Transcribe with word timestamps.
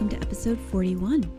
Welcome 0.00 0.18
to 0.18 0.26
episode 0.26 0.58
41. 0.70 1.30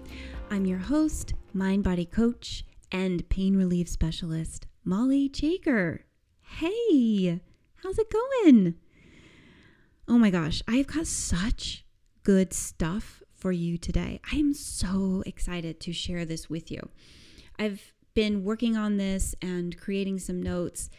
I'm 0.51 0.67
your 0.67 0.77
host, 0.77 1.33
mind 1.51 1.83
body 1.83 2.05
coach, 2.05 2.63
and 2.91 3.27
pain 3.27 3.55
relief 3.57 3.89
specialist, 3.89 4.67
Molly 4.85 5.29
Jager. 5.29 6.05
Hey, 6.43 7.41
how's 7.81 7.97
it 7.97 8.13
going? 8.13 8.75
Oh 10.07 10.19
my 10.19 10.29
gosh, 10.29 10.61
I've 10.67 10.85
got 10.85 11.07
such 11.07 11.83
good 12.21 12.53
stuff 12.53 13.23
for 13.33 13.51
you 13.51 13.79
today. 13.79 14.19
I 14.31 14.35
am 14.35 14.53
so 14.53 15.23
excited 15.25 15.79
to 15.79 15.91
share 15.91 16.23
this 16.23 16.47
with 16.47 16.69
you. 16.69 16.87
I've 17.57 17.93
been 18.13 18.43
working 18.43 18.77
on 18.77 18.97
this 18.97 19.33
and 19.41 19.75
creating 19.75 20.19
some 20.19 20.39
notes, 20.39 20.91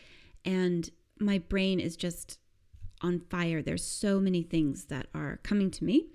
and 0.44 0.90
my 1.20 1.38
brain 1.38 1.78
is 1.78 1.94
just 1.94 2.40
on 3.02 3.20
fire. 3.20 3.62
There's 3.62 3.84
so 3.84 4.18
many 4.18 4.42
things 4.42 4.86
that 4.86 5.06
are 5.14 5.38
coming 5.44 5.70
to 5.70 5.84
me. 5.84 6.08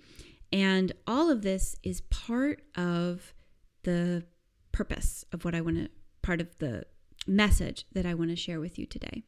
And 0.57 0.91
all 1.05 1.29
of 1.29 1.43
this 1.43 1.75
is 1.83 2.01
part 2.01 2.63
of 2.75 3.35
the 3.83 4.23
purpose 4.71 5.23
of 5.31 5.45
what 5.45 5.53
I 5.53 5.61
want 5.61 5.77
to, 5.77 5.89
part 6.23 6.41
of 6.41 6.57
the 6.57 6.85
message 7.27 7.85
that 7.91 8.07
I 8.07 8.15
want 8.15 8.31
to 8.31 8.35
share 8.35 8.59
with 8.59 8.79
you 8.79 8.87
today. 8.87 9.21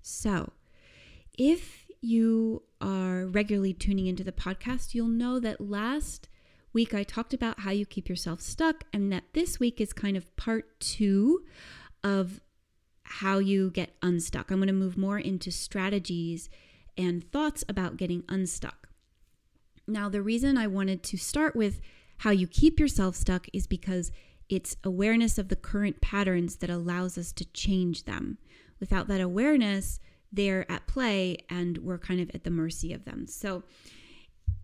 So, 0.00 0.50
if 1.38 1.86
you 2.00 2.64
are 2.80 3.26
regularly 3.26 3.72
tuning 3.72 4.08
into 4.08 4.24
the 4.24 4.32
podcast, 4.32 4.92
you'll 4.92 5.06
know 5.06 5.38
that 5.38 5.60
last 5.60 6.28
week 6.72 6.92
I 6.92 7.04
talked 7.04 7.32
about 7.32 7.60
how 7.60 7.70
you 7.70 7.86
keep 7.86 8.08
yourself 8.08 8.40
stuck, 8.40 8.82
and 8.92 9.12
that 9.12 9.22
this 9.34 9.60
week 9.60 9.80
is 9.80 9.92
kind 9.92 10.16
of 10.16 10.34
part 10.34 10.80
two 10.80 11.44
of 12.02 12.40
how 13.04 13.38
you 13.38 13.70
get 13.70 13.94
unstuck. 14.02 14.50
I'm 14.50 14.58
going 14.58 14.66
to 14.66 14.72
move 14.72 14.98
more 14.98 15.20
into 15.20 15.52
strategies 15.52 16.50
and 16.98 17.22
thoughts 17.30 17.62
about 17.68 17.98
getting 17.98 18.24
unstuck. 18.28 18.81
Now, 19.86 20.08
the 20.08 20.22
reason 20.22 20.56
I 20.56 20.66
wanted 20.66 21.02
to 21.04 21.16
start 21.16 21.56
with 21.56 21.80
how 22.18 22.30
you 22.30 22.46
keep 22.46 22.78
yourself 22.78 23.16
stuck 23.16 23.46
is 23.52 23.66
because 23.66 24.12
it's 24.48 24.76
awareness 24.84 25.38
of 25.38 25.48
the 25.48 25.56
current 25.56 26.00
patterns 26.00 26.56
that 26.56 26.70
allows 26.70 27.18
us 27.18 27.32
to 27.32 27.44
change 27.52 28.04
them. 28.04 28.38
Without 28.80 29.08
that 29.08 29.20
awareness, 29.20 29.98
they're 30.32 30.70
at 30.70 30.86
play 30.86 31.38
and 31.50 31.78
we're 31.78 31.98
kind 31.98 32.20
of 32.20 32.30
at 32.34 32.44
the 32.44 32.50
mercy 32.50 32.92
of 32.92 33.04
them. 33.04 33.26
So, 33.26 33.64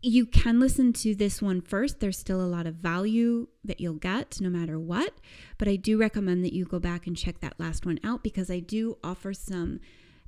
you 0.01 0.27
can 0.27 0.61
listen 0.61 0.93
to 0.93 1.15
this 1.15 1.43
one 1.43 1.61
first. 1.61 1.99
There's 1.99 2.19
still 2.19 2.41
a 2.41 2.47
lot 2.47 2.67
of 2.67 2.77
value 2.77 3.49
that 3.65 3.81
you'll 3.81 3.95
get 3.95 4.41
no 4.41 4.49
matter 4.49 4.79
what. 4.79 5.15
But 5.59 5.67
I 5.67 5.77
do 5.77 5.99
recommend 5.99 6.45
that 6.45 6.53
you 6.53 6.65
go 6.65 6.79
back 6.79 7.07
and 7.07 7.17
check 7.17 7.41
that 7.41 7.59
last 7.59 7.85
one 7.85 7.99
out 8.05 8.23
because 8.23 8.51
I 8.51 8.61
do 8.61 8.99
offer 9.03 9.33
some 9.33 9.81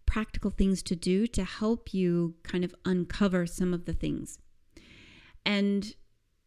practical 0.06 0.50
things 0.50 0.82
to 0.82 0.96
do 0.96 1.26
to 1.28 1.44
help 1.44 1.94
you 1.94 2.34
kind 2.42 2.64
of 2.64 2.74
uncover 2.84 3.46
some 3.46 3.72
of 3.72 3.84
the 3.84 3.92
things 3.92 4.38
and 5.44 5.94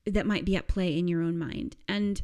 that 0.05 0.25
might 0.25 0.45
be 0.45 0.55
at 0.55 0.67
play 0.67 0.97
in 0.97 1.07
your 1.07 1.21
own 1.21 1.37
mind. 1.37 1.75
And 1.87 2.21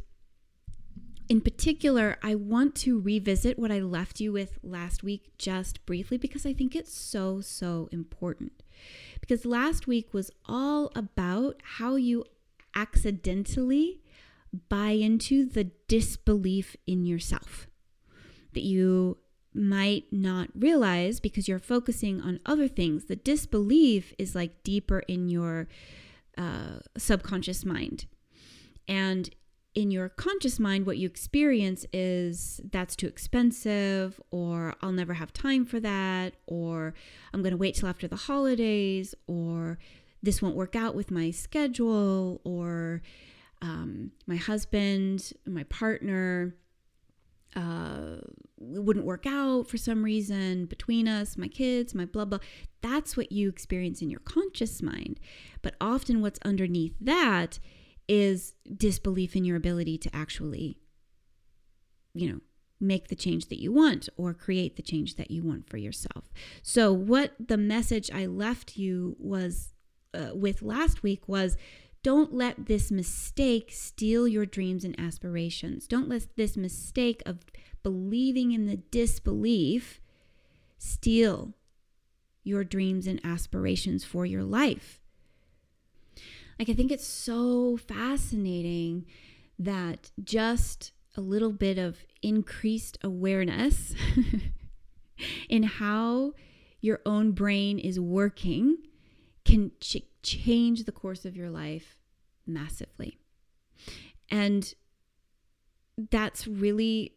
in 1.29 1.41
particular, 1.41 2.17
I 2.23 2.35
want 2.35 2.75
to 2.77 2.99
revisit 2.99 3.59
what 3.59 3.71
I 3.71 3.79
left 3.79 4.19
you 4.19 4.31
with 4.31 4.57
last 4.63 5.03
week 5.03 5.31
just 5.37 5.85
briefly 5.85 6.17
because 6.17 6.45
I 6.45 6.53
think 6.53 6.75
it's 6.75 6.93
so, 6.93 7.39
so 7.39 7.87
important. 7.91 8.63
Because 9.21 9.45
last 9.45 9.85
week 9.85 10.13
was 10.13 10.31
all 10.47 10.91
about 10.95 11.61
how 11.77 11.95
you 11.95 12.25
accidentally 12.75 14.01
buy 14.69 14.91
into 14.91 15.45
the 15.45 15.65
disbelief 15.87 16.75
in 16.87 17.05
yourself 17.05 17.67
that 18.53 18.63
you 18.63 19.17
might 19.53 20.05
not 20.11 20.49
realize 20.55 21.19
because 21.19 21.47
you're 21.47 21.59
focusing 21.59 22.21
on 22.21 22.39
other 22.45 22.67
things. 22.67 23.05
The 23.05 23.15
disbelief 23.15 24.13
is 24.17 24.33
like 24.35 24.63
deeper 24.63 24.99
in 25.07 25.29
your 25.29 25.67
uh, 26.39 26.79
subconscious 26.97 27.65
mind. 27.65 28.05
And 28.87 29.29
in 29.75 29.91
your 29.91 30.09
conscious 30.09 30.59
mind, 30.59 30.85
what 30.85 30.97
you 30.97 31.07
experience 31.07 31.85
is 31.93 32.59
that's 32.71 32.95
too 32.95 33.07
expensive, 33.07 34.19
or 34.31 34.73
I'll 34.81 34.91
never 34.91 35.13
have 35.13 35.31
time 35.31 35.65
for 35.65 35.79
that, 35.81 36.33
or 36.47 36.95
I'm 37.33 37.41
going 37.43 37.51
to 37.51 37.57
wait 37.57 37.75
till 37.75 37.87
after 37.87 38.07
the 38.07 38.15
holidays, 38.15 39.13
or 39.27 39.77
this 40.23 40.41
won't 40.41 40.55
work 40.55 40.75
out 40.75 40.95
with 40.95 41.11
my 41.11 41.29
schedule, 41.29 42.41
or 42.43 43.03
um, 43.61 44.11
my 44.25 44.37
husband, 44.37 45.33
my 45.45 45.63
partner 45.65 46.55
uh, 47.55 48.17
wouldn't 48.59 49.05
work 49.05 49.25
out 49.27 49.67
for 49.67 49.77
some 49.77 50.03
reason 50.03 50.65
between 50.65 51.07
us, 51.07 51.37
my 51.37 51.47
kids, 51.47 51.93
my 51.93 52.05
blah, 52.05 52.25
blah. 52.25 52.39
That's 52.81 53.17
what 53.17 53.31
you 53.31 53.49
experience 53.49 54.01
in 54.01 54.09
your 54.09 54.21
conscious 54.21 54.81
mind. 54.81 55.19
But 55.61 55.75
often 55.81 56.21
what's 56.21 56.39
underneath 56.45 56.95
that 57.01 57.59
is 58.07 58.55
disbelief 58.75 59.35
in 59.35 59.45
your 59.45 59.57
ability 59.57 59.97
to 59.99 60.15
actually, 60.15 60.77
you 62.13 62.31
know, 62.31 62.39
make 62.81 63.09
the 63.09 63.15
change 63.15 63.47
that 63.47 63.59
you 63.59 63.71
want 63.71 64.09
or 64.17 64.33
create 64.33 64.75
the 64.75 64.81
change 64.81 65.15
that 65.15 65.29
you 65.29 65.43
want 65.43 65.69
for 65.69 65.77
yourself. 65.77 66.31
So, 66.61 66.91
what 66.93 67.33
the 67.39 67.57
message 67.57 68.09
I 68.11 68.25
left 68.25 68.77
you 68.77 69.15
was 69.19 69.73
uh, 70.13 70.29
with 70.33 70.61
last 70.61 71.03
week 71.03 71.27
was 71.27 71.57
don't 72.01 72.33
let 72.33 72.67
this 72.67 72.91
mistake 72.91 73.71
steal 73.73 74.27
your 74.27 74.45
dreams 74.45 74.85
and 74.85 74.97
aspirations. 74.99 75.85
Don't 75.85 76.07
let 76.07 76.35
this 76.37 76.55
mistake 76.55 77.21
of 77.25 77.39
believing 77.83 78.53
in 78.53 78.65
the 78.65 78.77
disbelief 78.77 79.99
steal 80.77 81.53
your 82.49 82.63
dreams 82.63 83.07
and 83.07 83.21
aspirations 83.23 84.03
for 84.03 84.25
your 84.25 84.43
life. 84.43 84.99
Like, 86.57 86.69
I 86.69 86.73
think 86.73 86.91
it's 86.91 87.07
so 87.07 87.77
fascinating 87.77 89.05
that 89.57 90.11
just 90.21 90.91
a 91.15 91.21
little 91.21 91.51
bit 91.51 91.77
of 91.77 92.05
increased 92.21 92.97
awareness 93.03 93.93
in 95.49 95.63
how 95.63 96.33
your 96.81 96.99
own 97.05 97.31
brain 97.31 97.79
is 97.79 97.99
working 97.99 98.77
can 99.45 99.71
ch- 99.79 100.03
change 100.23 100.83
the 100.83 100.91
course 100.91 101.25
of 101.25 101.35
your 101.35 101.49
life 101.49 101.97
massively. 102.45 103.17
And 104.29 104.73
that's 106.11 106.47
really 106.47 107.15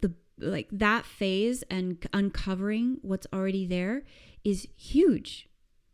the 0.00 0.14
like 0.38 0.68
that 0.72 1.04
phase 1.04 1.62
and 1.70 2.04
uncovering 2.12 2.98
what's 3.02 3.26
already 3.32 3.66
there 3.66 4.02
is 4.44 4.68
huge. 4.76 5.48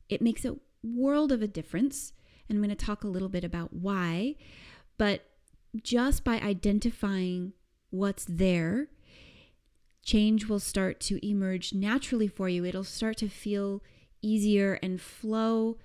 It 0.09 0.21
makes 0.21 0.45
a 0.45 0.57
world 0.83 1.33
of 1.33 1.43
a 1.43 1.49
difference. 1.49 2.13
And 2.49 2.57
I'm 2.57 2.63
going 2.65 2.77
to 2.77 2.85
talk 2.85 3.05
a 3.05 3.09
little 3.09 3.29
bit 3.29 3.45
about 3.45 3.73
why. 3.73 4.35
But 4.99 5.25
just 5.83 6.25
by 6.25 6.41
identifying 6.41 7.53
what's 7.91 8.27
there, 8.29 8.89
change 10.03 10.47
will 10.47 10.59
start 10.59 11.01
to 11.01 11.25
emerge 11.27 11.73
naturally 11.73 12.27
for 12.27 12.49
you. 12.49 12.65
It'll 12.65 12.85
start 12.85 13.17
to 13.19 13.29
feel 13.29 13.83
easier 14.21 14.79
and 14.83 15.01
flow. 15.01 15.79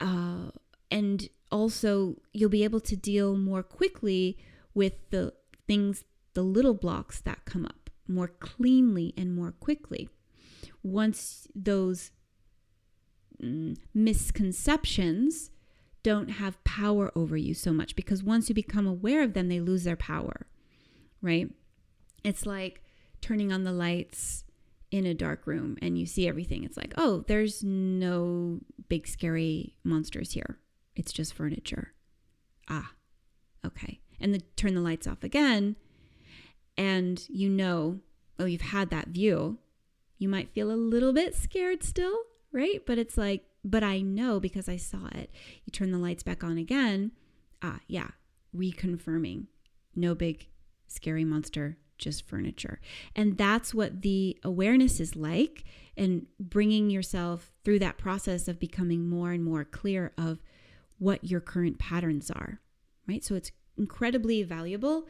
Uh, 0.00 0.50
and 0.90 1.28
also, 1.50 2.16
you'll 2.32 2.50
be 2.50 2.64
able 2.64 2.80
to 2.80 2.96
deal 2.96 3.36
more 3.36 3.62
quickly 3.62 4.36
with 4.74 4.94
the 5.10 5.32
things, 5.68 6.04
the 6.34 6.42
little 6.42 6.74
blocks 6.74 7.20
that 7.20 7.44
come 7.44 7.64
up 7.64 7.90
more 8.08 8.28
cleanly 8.28 9.14
and 9.16 9.34
more 9.34 9.52
quickly. 9.52 10.08
Once 10.84 11.48
those 11.54 12.12
mm, 13.42 13.76
misconceptions 13.92 15.50
don't 16.04 16.28
have 16.28 16.62
power 16.62 17.10
over 17.16 17.36
you 17.36 17.54
so 17.54 17.72
much, 17.72 17.96
because 17.96 18.22
once 18.22 18.48
you 18.48 18.54
become 18.54 18.86
aware 18.86 19.22
of 19.22 19.32
them, 19.32 19.48
they 19.48 19.58
lose 19.58 19.82
their 19.82 19.96
power, 19.96 20.46
right? 21.20 21.50
It's 22.22 22.46
like 22.46 22.82
turning 23.20 23.52
on 23.52 23.64
the 23.64 23.72
lights 23.72 24.44
in 24.90 25.06
a 25.06 25.14
dark 25.14 25.46
room 25.46 25.76
and 25.82 25.98
you 25.98 26.06
see 26.06 26.28
everything, 26.28 26.62
it's 26.62 26.76
like, 26.76 26.94
oh, 26.96 27.24
there's 27.26 27.64
no 27.64 28.60
big 28.88 29.08
scary 29.08 29.74
monsters 29.82 30.32
here. 30.32 30.58
It's 30.94 31.12
just 31.12 31.34
furniture. 31.34 31.94
Ah, 32.68 32.92
okay. 33.66 34.00
And 34.20 34.32
then 34.32 34.42
turn 34.54 34.74
the 34.74 34.80
lights 34.80 35.08
off 35.08 35.24
again, 35.24 35.74
and 36.76 37.26
you 37.28 37.48
know, 37.48 38.00
oh, 38.38 38.44
you've 38.44 38.60
had 38.60 38.90
that 38.90 39.08
view. 39.08 39.58
You 40.24 40.30
might 40.30 40.54
feel 40.54 40.70
a 40.70 40.72
little 40.72 41.12
bit 41.12 41.34
scared 41.34 41.82
still, 41.82 42.16
right? 42.50 42.80
But 42.86 42.96
it's 42.96 43.18
like, 43.18 43.44
but 43.62 43.82
I 43.82 44.00
know 44.00 44.40
because 44.40 44.70
I 44.70 44.78
saw 44.78 45.08
it. 45.12 45.30
You 45.66 45.70
turn 45.70 45.90
the 45.90 45.98
lights 45.98 46.22
back 46.22 46.42
on 46.42 46.56
again. 46.56 47.12
Ah, 47.60 47.80
yeah, 47.88 48.08
reconfirming 48.56 49.48
no 49.94 50.14
big 50.14 50.46
scary 50.88 51.26
monster, 51.26 51.76
just 51.98 52.26
furniture. 52.26 52.80
And 53.14 53.36
that's 53.36 53.74
what 53.74 54.00
the 54.00 54.38
awareness 54.42 54.98
is 54.98 55.14
like, 55.14 55.64
and 55.94 56.24
bringing 56.40 56.88
yourself 56.88 57.52
through 57.62 57.80
that 57.80 57.98
process 57.98 58.48
of 58.48 58.58
becoming 58.58 59.06
more 59.06 59.30
and 59.30 59.44
more 59.44 59.62
clear 59.62 60.14
of 60.16 60.40
what 60.96 61.22
your 61.22 61.40
current 61.40 61.78
patterns 61.78 62.30
are, 62.30 62.60
right? 63.06 63.22
So 63.22 63.34
it's 63.34 63.52
incredibly 63.76 64.42
valuable 64.42 65.06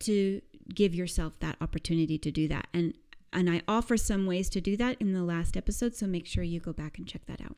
to 0.00 0.42
give 0.74 0.96
yourself 0.96 1.34
that 1.38 1.58
opportunity 1.60 2.18
to 2.18 2.32
do 2.32 2.48
that. 2.48 2.66
And 2.74 2.94
and 3.32 3.48
I 3.48 3.62
offer 3.66 3.96
some 3.96 4.26
ways 4.26 4.48
to 4.50 4.60
do 4.60 4.76
that 4.76 4.96
in 5.00 5.12
the 5.12 5.22
last 5.22 5.56
episode, 5.56 5.94
so 5.94 6.06
make 6.06 6.26
sure 6.26 6.44
you 6.44 6.60
go 6.60 6.72
back 6.72 6.98
and 6.98 7.06
check 7.06 7.26
that 7.26 7.40
out. 7.40 7.56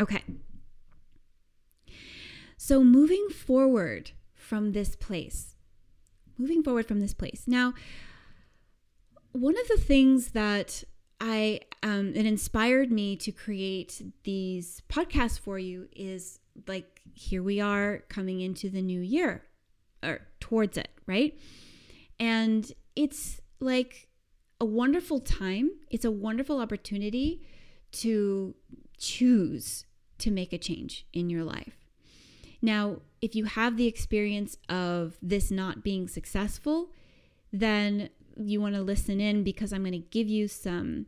Okay. 0.00 0.22
So 2.56 2.82
moving 2.82 3.28
forward 3.28 4.12
from 4.34 4.72
this 4.72 4.96
place, 4.96 5.56
moving 6.38 6.62
forward 6.62 6.86
from 6.86 7.00
this 7.00 7.14
place. 7.14 7.44
Now, 7.46 7.74
one 9.32 9.58
of 9.58 9.68
the 9.68 9.76
things 9.76 10.28
that 10.28 10.84
I 11.20 11.60
um, 11.82 12.12
it 12.14 12.26
inspired 12.26 12.90
me 12.90 13.16
to 13.16 13.32
create 13.32 14.02
these 14.24 14.82
podcasts 14.88 15.38
for 15.38 15.58
you 15.58 15.88
is 15.94 16.40
like 16.66 17.02
here 17.14 17.42
we 17.42 17.60
are 17.60 18.02
coming 18.08 18.40
into 18.40 18.68
the 18.68 18.82
new 18.82 19.00
year 19.00 19.44
or 20.02 20.20
towards 20.40 20.76
it, 20.76 20.88
right? 21.06 21.38
And 22.18 22.70
it's 22.94 23.40
like 23.60 24.05
a 24.60 24.64
wonderful 24.64 25.20
time. 25.20 25.70
It's 25.90 26.04
a 26.04 26.10
wonderful 26.10 26.60
opportunity 26.60 27.42
to 27.92 28.54
choose 28.98 29.84
to 30.18 30.30
make 30.30 30.52
a 30.52 30.58
change 30.58 31.06
in 31.12 31.28
your 31.28 31.44
life. 31.44 31.86
Now, 32.62 33.02
if 33.20 33.34
you 33.34 33.44
have 33.44 33.76
the 33.76 33.86
experience 33.86 34.56
of 34.68 35.18
this 35.20 35.50
not 35.50 35.84
being 35.84 36.08
successful, 36.08 36.90
then 37.52 38.08
you 38.36 38.60
want 38.60 38.74
to 38.74 38.82
listen 38.82 39.20
in 39.20 39.44
because 39.44 39.72
I'm 39.72 39.82
going 39.82 39.92
to 39.92 39.98
give 39.98 40.28
you 40.28 40.48
some 40.48 41.06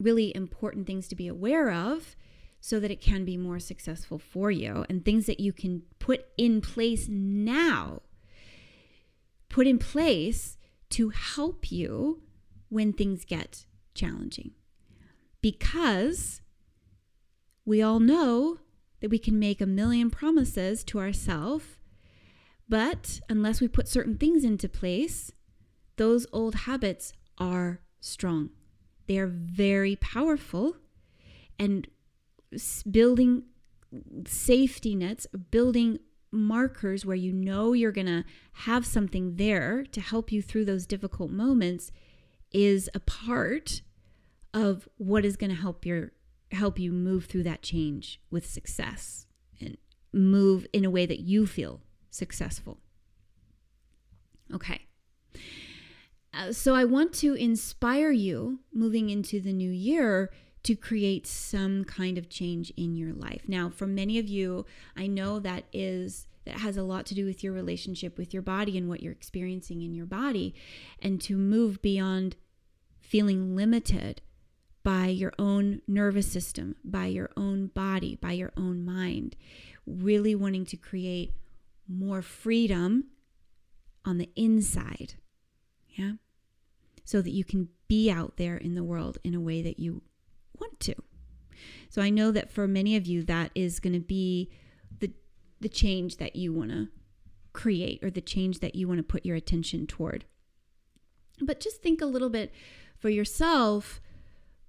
really 0.00 0.34
important 0.34 0.86
things 0.86 1.06
to 1.08 1.14
be 1.14 1.28
aware 1.28 1.70
of 1.70 2.16
so 2.60 2.80
that 2.80 2.90
it 2.90 3.00
can 3.00 3.24
be 3.24 3.36
more 3.36 3.58
successful 3.58 4.18
for 4.18 4.50
you 4.50 4.86
and 4.88 5.04
things 5.04 5.26
that 5.26 5.38
you 5.38 5.52
can 5.52 5.82
put 5.98 6.26
in 6.38 6.60
place 6.60 7.08
now. 7.08 8.02
Put 9.48 9.66
in 9.66 9.78
place 9.78 10.56
to 10.90 11.10
help 11.10 11.70
you 11.70 12.22
when 12.68 12.92
things 12.92 13.24
get 13.24 13.66
challenging. 13.94 14.52
Because 15.40 16.40
we 17.64 17.82
all 17.82 18.00
know 18.00 18.58
that 19.00 19.10
we 19.10 19.18
can 19.18 19.38
make 19.38 19.60
a 19.60 19.66
million 19.66 20.10
promises 20.10 20.84
to 20.84 20.98
ourselves, 20.98 21.64
but 22.68 23.20
unless 23.28 23.60
we 23.60 23.68
put 23.68 23.88
certain 23.88 24.16
things 24.16 24.44
into 24.44 24.68
place, 24.68 25.30
those 25.96 26.26
old 26.32 26.54
habits 26.54 27.12
are 27.38 27.80
strong. 28.00 28.50
They 29.06 29.18
are 29.18 29.26
very 29.26 29.96
powerful. 29.96 30.76
And 31.58 31.86
building 32.90 33.44
safety 34.26 34.94
nets, 34.94 35.26
building 35.50 35.98
markers 36.32 37.06
where 37.06 37.16
you 37.16 37.32
know 37.32 37.72
you're 37.72 37.92
going 37.92 38.06
to 38.06 38.24
have 38.52 38.84
something 38.84 39.36
there 39.36 39.84
to 39.92 40.00
help 40.00 40.32
you 40.32 40.42
through 40.42 40.64
those 40.64 40.86
difficult 40.86 41.30
moments 41.30 41.92
is 42.54 42.88
a 42.94 43.00
part 43.00 43.82
of 44.54 44.88
what 44.96 45.24
is 45.24 45.36
going 45.36 45.50
to 45.50 45.60
help 45.60 45.84
your 45.84 46.12
help 46.52 46.78
you 46.78 46.92
move 46.92 47.26
through 47.26 47.42
that 47.42 47.62
change 47.62 48.20
with 48.30 48.46
success 48.46 49.26
and 49.60 49.76
move 50.12 50.66
in 50.72 50.84
a 50.84 50.90
way 50.90 51.04
that 51.04 51.20
you 51.20 51.46
feel 51.46 51.80
successful. 52.10 52.78
Okay. 54.54 54.82
Uh, 56.32 56.52
so 56.52 56.74
I 56.74 56.84
want 56.84 57.12
to 57.14 57.34
inspire 57.34 58.12
you 58.12 58.60
moving 58.72 59.10
into 59.10 59.40
the 59.40 59.52
new 59.52 59.70
year 59.70 60.30
to 60.62 60.76
create 60.76 61.26
some 61.26 61.84
kind 61.84 62.16
of 62.16 62.28
change 62.28 62.72
in 62.76 62.94
your 62.94 63.12
life. 63.12 63.42
Now, 63.48 63.68
for 63.68 63.86
many 63.86 64.18
of 64.18 64.28
you, 64.28 64.64
I 64.96 65.06
know 65.06 65.38
that 65.40 65.64
is 65.72 66.26
that 66.44 66.58
has 66.58 66.76
a 66.76 66.82
lot 66.82 67.06
to 67.06 67.14
do 67.14 67.24
with 67.24 67.42
your 67.42 67.52
relationship 67.52 68.18
with 68.18 68.34
your 68.34 68.42
body 68.42 68.76
and 68.76 68.88
what 68.88 69.02
you're 69.02 69.12
experiencing 69.12 69.82
in 69.82 69.94
your 69.94 70.06
body 70.06 70.54
and 71.00 71.20
to 71.22 71.36
move 71.36 71.80
beyond 71.80 72.36
feeling 73.08 73.54
limited 73.56 74.20
by 74.82 75.06
your 75.06 75.32
own 75.38 75.80
nervous 75.86 76.30
system, 76.30 76.76
by 76.84 77.06
your 77.06 77.30
own 77.36 77.68
body, 77.68 78.16
by 78.16 78.32
your 78.32 78.52
own 78.56 78.84
mind, 78.84 79.36
really 79.86 80.34
wanting 80.34 80.66
to 80.66 80.76
create 80.76 81.32
more 81.88 82.22
freedom 82.22 83.04
on 84.04 84.18
the 84.18 84.30
inside. 84.36 85.14
Yeah 85.88 86.12
so 87.04 87.20
that 87.20 87.30
you 87.30 87.44
can 87.44 87.68
be 87.86 88.10
out 88.10 88.36
there 88.36 88.56
in 88.56 88.74
the 88.74 88.82
world 88.82 89.18
in 89.22 89.34
a 89.34 89.40
way 89.40 89.62
that 89.62 89.78
you 89.78 90.02
want 90.58 90.80
to. 90.80 90.94
So 91.88 92.02
I 92.02 92.10
know 92.10 92.32
that 92.32 92.50
for 92.50 92.66
many 92.66 92.96
of 92.96 93.06
you, 93.06 93.22
that 93.24 93.50
is 93.54 93.78
going 93.78 93.92
to 93.92 94.00
be 94.00 94.50
the, 94.98 95.12
the 95.60 95.68
change 95.68 96.16
that 96.16 96.34
you 96.34 96.52
want 96.52 96.70
to 96.70 96.88
create 97.52 98.02
or 98.02 98.10
the 98.10 98.20
change 98.20 98.60
that 98.60 98.74
you 98.74 98.88
want 98.88 98.98
to 98.98 99.04
put 99.04 99.24
your 99.24 99.36
attention 99.36 99.86
toward. 99.86 100.24
But 101.40 101.60
just 101.60 101.82
think 101.82 102.00
a 102.00 102.06
little 102.06 102.30
bit 102.30 102.52
for 103.04 103.10
yourself, 103.10 104.00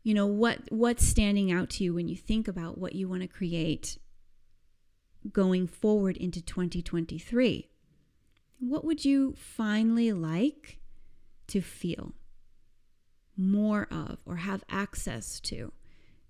you 0.04 0.14
know, 0.14 0.28
what 0.28 0.60
what's 0.68 1.08
standing 1.08 1.54
out 1.54 1.70
to 1.70 1.86
you 1.86 1.94
when 1.94 2.10
you 2.10 2.18
think 2.18 2.50
about 2.50 2.78
what 2.78 2.94
you 2.94 3.08
want 3.08 3.22
to 3.22 3.30
create 3.30 3.98
going 5.32 5.68
forward 5.68 6.18
into 6.18 6.42
2023. 6.42 7.70
What 8.60 8.84
would 8.84 9.06
you 9.06 9.36
finally 9.38 10.12
like 10.12 10.82
to 11.48 11.62
feel? 11.62 12.12
more 13.38 13.88
of 13.92 14.20
or 14.26 14.38
have 14.38 14.64
access 14.70 15.40
to 15.42 15.74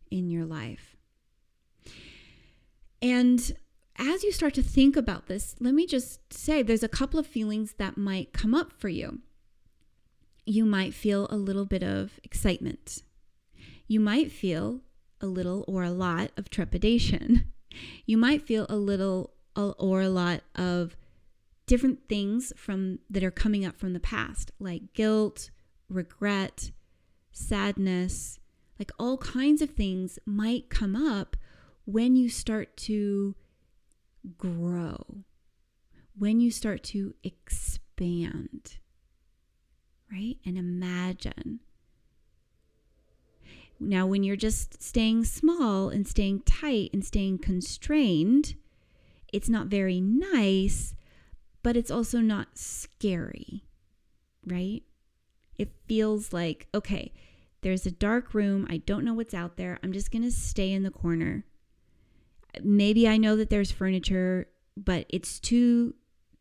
in 0.09 0.29
your 0.29 0.45
life. 0.45 0.95
And 3.01 3.55
as 3.97 4.23
you 4.23 4.31
start 4.31 4.53
to 4.55 4.63
think 4.63 4.95
about 4.95 5.27
this, 5.27 5.55
let 5.59 5.73
me 5.73 5.85
just 5.85 6.33
say 6.33 6.63
there's 6.63 6.83
a 6.83 6.89
couple 6.89 7.19
of 7.19 7.27
feelings 7.27 7.75
that 7.77 7.95
might 7.97 8.33
come 8.33 8.55
up 8.55 8.73
for 8.73 8.89
you. 8.89 9.19
You 10.45 10.65
might 10.65 10.93
feel 10.93 11.27
a 11.29 11.37
little 11.37 11.65
bit 11.65 11.83
of 11.83 12.19
excitement. 12.23 13.03
You 13.87 13.99
might 13.99 14.31
feel 14.31 14.81
a 15.21 15.27
little 15.27 15.65
or 15.67 15.83
a 15.83 15.91
lot 15.91 16.31
of 16.37 16.49
trepidation. 16.49 17.45
You 18.05 18.17
might 18.17 18.41
feel 18.41 18.65
a 18.69 18.77
little 18.77 19.33
or 19.53 19.99
a 19.99 20.07
lot 20.07 20.43
of 20.55 20.95
different 21.67 22.07
things 22.07 22.53
from 22.55 22.99
that 23.09 23.21
are 23.21 23.31
coming 23.31 23.65
up 23.65 23.77
from 23.77 23.91
the 23.91 23.99
past 23.99 24.51
like 24.59 24.93
guilt, 24.93 25.49
regret, 25.89 26.71
sadness, 27.33 28.39
like 28.79 28.91
all 28.99 29.17
kinds 29.17 29.61
of 29.61 29.71
things 29.71 30.19
might 30.25 30.69
come 30.69 30.95
up 30.95 31.35
when 31.85 32.15
you 32.15 32.29
start 32.29 32.75
to 32.77 33.35
grow, 34.37 35.23
when 36.17 36.39
you 36.39 36.51
start 36.51 36.83
to 36.83 37.13
expand, 37.23 38.77
right? 40.11 40.37
And 40.45 40.57
imagine. 40.57 41.59
Now, 43.79 44.07
when 44.07 44.23
you're 44.23 44.35
just 44.35 44.81
staying 44.81 45.25
small 45.25 45.89
and 45.89 46.07
staying 46.07 46.41
tight 46.41 46.91
and 46.93 47.03
staying 47.03 47.39
constrained, 47.39 48.55
it's 49.33 49.49
not 49.49 49.67
very 49.67 49.99
nice, 49.99 50.95
but 51.61 51.75
it's 51.75 51.91
also 51.91 52.19
not 52.19 52.57
scary, 52.57 53.65
right? 54.45 54.83
It 55.57 55.71
feels 55.87 56.31
like, 56.31 56.67
okay, 56.73 57.13
there's 57.61 57.85
a 57.85 57.91
dark 57.91 58.33
room. 58.33 58.65
I 58.69 58.77
don't 58.77 59.03
know 59.03 59.13
what's 59.13 59.33
out 59.33 59.57
there. 59.57 59.79
I'm 59.83 59.91
just 59.91 60.11
going 60.11 60.23
to 60.23 60.31
stay 60.31 60.71
in 60.71 60.83
the 60.83 60.91
corner. 60.91 61.43
Maybe 62.63 63.07
I 63.07 63.17
know 63.17 63.35
that 63.35 63.49
there's 63.49 63.71
furniture, 63.71 64.47
but 64.77 65.05
it's 65.09 65.39
too 65.39 65.95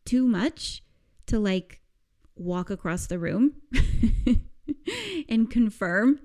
too 0.05 0.27
much 0.27 0.83
to 1.27 1.39
like 1.39 1.81
walk 2.37 2.71
across 2.71 3.07
the 3.07 3.19
room 3.19 3.55
and 5.29 5.51
confirm, 5.51 6.21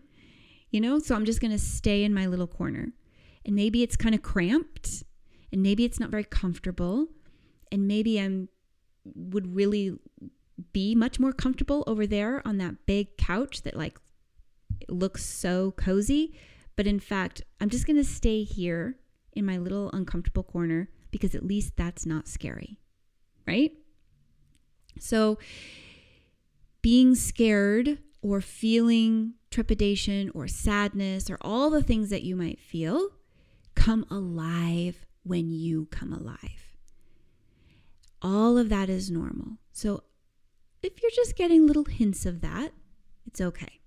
you 0.72 0.82
know? 0.82 1.00
So 1.00 1.16
I'm 1.16 1.26
just 1.26 1.42
going 1.42 1.52
to 1.52 1.60
stay 1.60 2.04
in 2.04 2.14
my 2.14 2.26
little 2.26 2.48
corner. 2.48 2.94
And 3.46 3.56
maybe 3.56 3.84
it's 3.84 3.96
kind 3.96 4.14
of 4.14 4.22
cramped 4.22 5.04
and 5.52 5.64
maybe 5.64 5.86
it's 5.86 6.00
not 6.00 6.10
very 6.10 6.24
comfortable 6.24 7.08
and 7.72 7.88
maybe 7.88 8.20
I'm 8.20 8.50
would 9.16 9.56
really 9.56 9.98
be 10.74 10.94
much 10.94 11.20
more 11.20 11.32
comfortable 11.32 11.84
over 11.88 12.06
there 12.06 12.46
on 12.46 12.58
that 12.58 12.86
big 12.86 13.18
couch 13.18 13.64
that 13.64 13.76
like 13.76 13.98
looks 14.88 15.24
so 15.26 15.72
cozy. 15.72 16.34
But 16.76 16.88
in 16.88 17.00
fact, 17.00 17.42
I'm 17.60 17.70
just 17.70 17.88
going 17.88 17.98
to 17.98 18.04
stay 18.04 18.44
here 18.44 18.98
in 19.34 19.46
my 19.46 19.58
little 19.58 19.90
uncomfortable 19.92 20.44
corner 20.44 20.90
because 21.12 21.36
at 21.36 21.46
least 21.46 21.74
that's 21.76 22.06
not 22.06 22.28
scary, 22.28 22.78
right? 23.48 23.72
So, 25.00 25.40
being 26.82 27.16
scared 27.16 28.00
or 28.22 28.42
feeling 28.42 29.34
trepidation 29.52 30.32
or 30.34 30.48
sadness 30.48 31.30
or 31.30 31.38
all 31.42 31.70
the 31.70 31.84
things 31.84 32.10
that 32.10 32.24
you 32.24 32.36
might 32.36 32.60
feel 32.60 33.10
come 33.76 34.06
alive 34.10 35.06
when 35.24 35.52
you 35.52 35.88
come 35.92 36.14
alive. 36.14 36.76
All 38.22 38.58
of 38.58 38.70
that 38.70 38.90
is 38.90 39.10
normal. 39.10 39.58
So 39.72 40.04
if 40.84 41.02
you're 41.02 41.12
just 41.12 41.36
getting 41.36 41.66
little 41.66 41.86
hints 41.86 42.26
of 42.26 42.42
that, 42.42 42.72
it's 43.26 43.42
okay. 43.42 43.80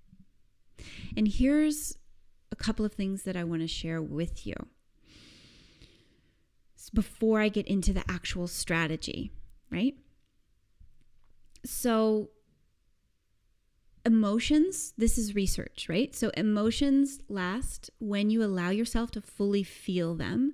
And 1.15 1.27
here's 1.27 1.97
a 2.51 2.55
couple 2.55 2.85
of 2.85 2.93
things 2.93 3.23
that 3.23 3.35
I 3.35 3.43
want 3.43 3.61
to 3.61 3.67
share 3.67 4.01
with 4.01 4.45
you 4.45 4.55
before 6.93 7.39
I 7.41 7.49
get 7.49 7.67
into 7.67 7.93
the 7.93 8.03
actual 8.09 8.47
strategy, 8.47 9.31
right? 9.71 9.95
So, 11.65 12.29
emotions, 14.13 14.93
this 14.95 15.17
is 15.17 15.33
research, 15.33 15.87
right? 15.89 16.15
So, 16.15 16.29
emotions 16.37 17.19
last 17.27 17.89
when 17.99 18.29
you 18.29 18.43
allow 18.43 18.69
yourself 18.69 19.09
to 19.11 19.21
fully 19.21 19.63
feel 19.63 20.13
them 20.13 20.53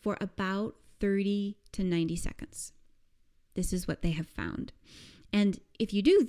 for 0.00 0.16
about 0.20 0.74
30 0.98 1.56
to 1.72 1.84
90 1.84 2.16
seconds. 2.16 2.72
This 3.54 3.72
is 3.72 3.86
what 3.86 4.02
they 4.02 4.10
have 4.10 4.26
found. 4.26 4.72
And 5.32 5.60
if 5.78 5.94
you 5.94 6.02
do 6.02 6.28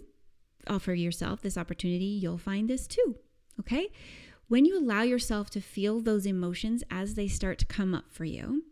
offer 0.68 0.94
yourself 0.94 1.42
this 1.42 1.58
opportunity, 1.58 2.06
you'll 2.06 2.38
find 2.38 2.70
this 2.70 2.86
too. 2.86 3.16
Okay? 3.60 3.90
When 4.48 4.64
you 4.64 4.78
allow 4.78 5.02
yourself 5.02 5.50
to 5.52 5.62
feel 5.62 6.02
those 6.02 6.28
emotions 6.28 6.84
as 6.92 7.16
they 7.16 7.28
start 7.28 7.58
to 7.60 7.66
come 7.66 7.96
up 7.96 8.12
for 8.12 8.26
you, 8.26 8.64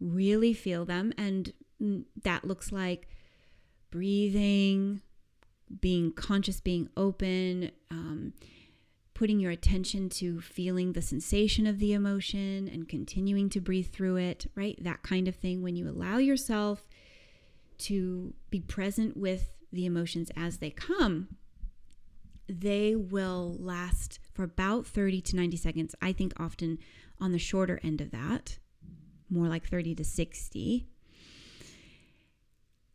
really 0.00 0.52
feel 0.52 0.84
them. 0.84 1.12
And 1.18 1.52
mm, 1.82 2.04
that 2.22 2.44
looks 2.44 2.70
like 2.70 3.08
breathing, 3.90 5.02
being 5.80 6.12
conscious, 6.12 6.60
being 6.60 6.88
open, 6.96 7.70
um, 7.90 8.32
putting 9.14 9.38
your 9.38 9.50
attention 9.50 10.08
to 10.08 10.40
feeling 10.40 10.92
the 10.92 11.02
sensation 11.02 11.66
of 11.66 11.78
the 11.78 11.92
emotion 11.92 12.68
and 12.72 12.88
continuing 12.88 13.50
to 13.50 13.60
breathe 13.60 13.88
through 13.88 14.16
it, 14.16 14.46
right? 14.54 14.78
That 14.82 15.02
kind 15.02 15.28
of 15.28 15.36
thing. 15.36 15.62
When 15.62 15.76
you 15.76 15.88
allow 15.88 16.18
yourself 16.18 16.86
to 17.78 18.34
be 18.50 18.60
present 18.60 19.16
with 19.16 19.52
the 19.72 19.86
emotions 19.86 20.30
as 20.36 20.58
they 20.58 20.70
come, 20.70 21.36
they 22.48 22.96
will 22.96 23.56
last 23.60 24.18
for 24.32 24.42
about 24.42 24.86
30 24.86 25.20
to 25.20 25.36
90 25.36 25.56
seconds. 25.56 25.94
I 26.02 26.12
think 26.12 26.32
often 26.38 26.78
on 27.20 27.32
the 27.32 27.38
shorter 27.38 27.78
end 27.82 28.00
of 28.00 28.10
that, 28.10 28.58
more 29.28 29.46
like 29.46 29.68
30 29.68 29.94
to 29.96 30.04
60. 30.04 30.86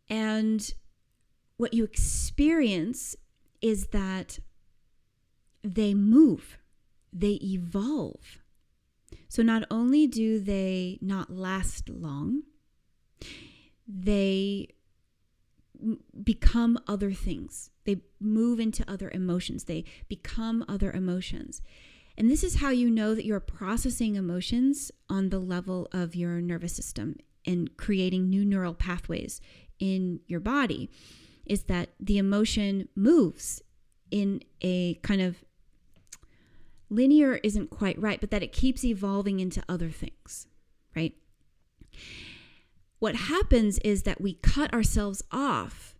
And 0.09 0.73
what 1.57 1.73
you 1.73 1.83
experience 1.83 3.15
is 3.61 3.87
that 3.87 4.39
they 5.63 5.93
move, 5.93 6.57
they 7.11 7.39
evolve. 7.41 8.39
So 9.27 9.41
not 9.41 9.63
only 9.71 10.07
do 10.07 10.39
they 10.39 10.99
not 11.01 11.29
last 11.29 11.89
long, 11.89 12.43
they 13.87 14.69
become 16.23 16.79
other 16.87 17.11
things. 17.11 17.69
They 17.85 18.01
move 18.19 18.59
into 18.59 18.89
other 18.89 19.09
emotions. 19.11 19.65
They 19.65 19.83
become 20.07 20.63
other 20.67 20.91
emotions. 20.91 21.61
And 22.17 22.29
this 22.29 22.43
is 22.43 22.57
how 22.57 22.69
you 22.69 22.89
know 22.89 23.13
that 23.13 23.25
you're 23.25 23.39
processing 23.39 24.15
emotions 24.15 24.91
on 25.09 25.29
the 25.29 25.39
level 25.39 25.87
of 25.91 26.15
your 26.15 26.39
nervous 26.41 26.73
system 26.73 27.17
and 27.45 27.75
creating 27.77 28.29
new 28.29 28.45
neural 28.45 28.73
pathways 28.73 29.41
in 29.79 30.21
your 30.27 30.39
body 30.39 30.89
is 31.45 31.63
that 31.63 31.89
the 31.99 32.17
emotion 32.17 32.87
moves 32.95 33.61
in 34.11 34.41
a 34.61 34.95
kind 34.95 35.21
of 35.21 35.43
linear 36.89 37.35
isn't 37.43 37.69
quite 37.69 37.99
right, 37.99 38.19
but 38.19 38.31
that 38.31 38.43
it 38.43 38.51
keeps 38.51 38.83
evolving 38.83 39.39
into 39.39 39.63
other 39.67 39.89
things, 39.89 40.47
right? 40.95 41.13
What 42.99 43.15
happens 43.15 43.77
is 43.79 44.03
that 44.03 44.21
we 44.21 44.33
cut 44.35 44.73
ourselves 44.73 45.21
off 45.31 45.95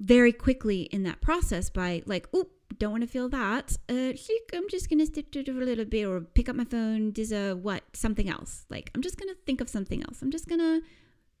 very 0.00 0.32
quickly 0.32 0.82
in 0.82 1.02
that 1.04 1.20
process 1.20 1.70
by 1.70 2.02
like, 2.06 2.32
oop, 2.34 2.50
don't 2.78 2.90
want 2.90 3.02
to 3.02 3.08
feel 3.08 3.28
that. 3.28 3.76
Uh, 3.88 4.12
I'm 4.52 4.68
just 4.68 4.90
gonna 4.90 5.06
stick 5.06 5.30
to 5.32 5.40
it 5.40 5.48
a 5.48 5.52
little 5.52 5.84
bit, 5.84 6.04
or 6.04 6.20
pick 6.20 6.48
up 6.48 6.56
my 6.56 6.64
phone, 6.64 7.10
do 7.10 7.24
a 7.34 7.54
what, 7.54 7.82
something 7.92 8.28
else. 8.28 8.66
Like 8.68 8.90
I'm 8.94 9.02
just 9.02 9.18
gonna 9.18 9.34
think 9.46 9.60
of 9.60 9.68
something 9.68 10.02
else. 10.02 10.22
I'm 10.22 10.30
just 10.30 10.48
gonna 10.48 10.80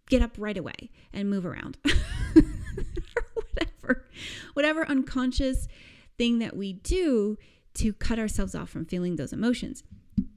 get 0.08 0.22
up 0.22 0.32
right 0.38 0.56
away 0.56 0.90
and 1.12 1.28
move 1.28 1.46
around, 1.46 1.78
whatever, 3.84 4.08
whatever 4.54 4.88
unconscious 4.88 5.68
thing 6.16 6.38
that 6.38 6.56
we 6.56 6.72
do 6.72 7.36
to 7.74 7.92
cut 7.92 8.18
ourselves 8.18 8.54
off 8.54 8.70
from 8.70 8.84
feeling 8.84 9.16
those 9.16 9.32
emotions. 9.32 9.82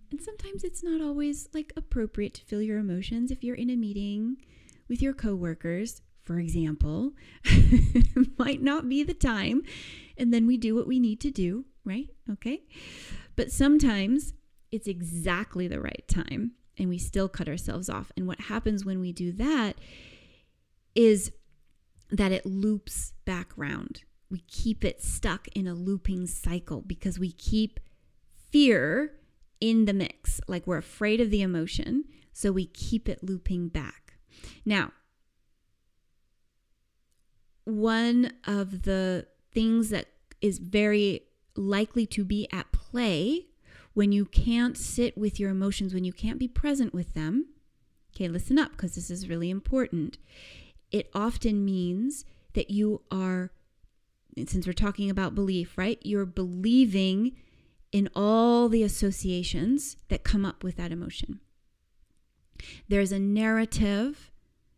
And 0.10 0.22
sometimes 0.22 0.63
it's 0.63 0.84
not 0.84 1.01
always 1.01 1.50
like 1.54 1.74
appropriate 1.75 2.34
to 2.36 2.46
feel 2.46 2.62
your 2.62 2.80
emotions 2.80 3.30
if 3.30 3.44
you're 3.44 3.56
in 3.56 3.70
a 3.70 3.75
meeting 3.75 4.38
with 4.88 5.01
your 5.01 5.13
coworkers, 5.13 6.01
for 6.24 6.39
example. 6.39 7.13
might 8.38 8.62
not 8.62 8.88
be 8.88 9.04
the 9.04 9.13
time. 9.13 9.63
And 10.18 10.34
then 10.34 10.48
we 10.48 10.58
do 10.58 10.75
what 10.75 10.88
we 10.88 11.00
need 11.00 11.20
to 11.22 11.32
do, 11.32 11.66
right? 11.86 12.10
Okay. 12.32 12.63
But 13.36 13.51
sometimes 13.51 14.34
it's 14.72 14.88
exactly 14.88 15.68
the 15.68 15.80
right 15.80 16.04
time 16.08 16.54
and 16.77 16.89
we 16.89 16.98
still 16.98 17.27
cut 17.27 17.48
ourselves 17.48 17.89
off. 17.89 18.12
And 18.16 18.27
what 18.27 18.42
happens 18.42 18.86
when 18.86 19.00
we 19.00 19.12
do 19.12 19.32
that 19.34 19.77
is 20.96 21.32
that 22.10 22.32
it 22.32 22.46
loops 22.46 23.14
back 23.26 23.52
round. 23.56 24.04
We 24.30 24.40
keep 24.48 24.84
it 24.84 25.02
stuck 25.02 25.48
in 25.50 25.68
a 25.68 25.74
looping 25.74 26.28
cycle 26.28 26.82
because 26.82 27.20
we 27.20 27.32
keep 27.32 27.80
fear 28.52 29.14
in 29.60 29.86
the 29.86 29.94
mix. 29.94 30.42
Like 30.48 30.68
we're 30.68 30.78
afraid 30.78 31.22
of 31.22 31.32
the 31.32 31.42
emotion, 31.42 32.06
so 32.34 32.52
we 32.52 32.66
keep 32.66 33.08
it 33.08 33.24
looping 33.24 33.70
back. 33.70 34.16
Now, 34.66 34.92
one 37.64 38.34
of 38.46 38.84
the 38.84 39.28
things 39.54 39.90
that 39.90 40.08
is 40.42 40.60
very 40.60 41.24
likely 41.56 42.06
to 42.06 42.24
be 42.24 42.48
at 42.52 42.72
play 42.72 43.48
when 43.94 44.12
you 44.12 44.26
can't 44.26 44.78
sit 44.78 45.18
with 45.18 45.40
your 45.40 45.50
emotions, 45.50 45.94
when 45.94 46.04
you 46.04 46.14
can't 46.14 46.38
be 46.38 46.48
present 46.48 46.94
with 46.94 47.14
them. 47.14 47.48
Okay, 48.16 48.28
listen 48.28 48.60
up 48.60 48.72
because 48.72 48.96
this 48.96 49.10
is 49.10 49.28
really 49.28 49.50
important. 49.50 50.18
It 50.91 51.10
often 51.13 51.65
means 51.65 52.25
that 52.53 52.70
you 52.72 53.01
are, 53.12 53.51
since 54.48 54.65
we're 54.65 54.74
talking 54.74 55.10
about 55.10 55.36
belief, 55.36 55.77
right? 55.77 56.00
You're 56.03 56.25
believing 56.25 57.36
in 57.91 58.10
all 58.15 58.70
the 58.70 58.84
associations 58.84 59.98
that 60.10 60.24
come 60.24 60.46
up 60.46 60.63
with 60.63 60.77
that 60.77 60.91
emotion. 60.91 61.39
There's 62.88 63.12
a 63.12 63.20
narrative, 63.20 64.32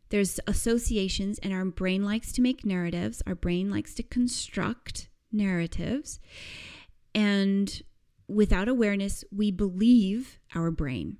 there's 0.10 0.40
associations, 0.48 1.40
and 1.40 1.54
our 1.54 1.66
brain 1.66 2.04
likes 2.04 2.32
to 2.34 2.42
make 2.42 2.66
narratives. 2.66 3.22
Our 3.26 3.36
brain 3.36 3.70
likes 3.70 3.94
to 3.96 4.04
construct 4.04 5.10
narratives. 5.32 6.20
And 7.16 7.82
without 8.28 8.68
awareness, 8.68 9.24
we 9.32 9.52
believe 9.52 10.40
our 10.54 10.72
brain. 10.72 11.18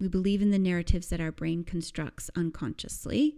We 0.00 0.08
believe 0.08 0.42
in 0.42 0.50
the 0.50 0.58
narratives 0.58 1.08
that 1.08 1.20
our 1.20 1.32
brain 1.32 1.64
constructs 1.64 2.30
unconsciously. 2.36 3.36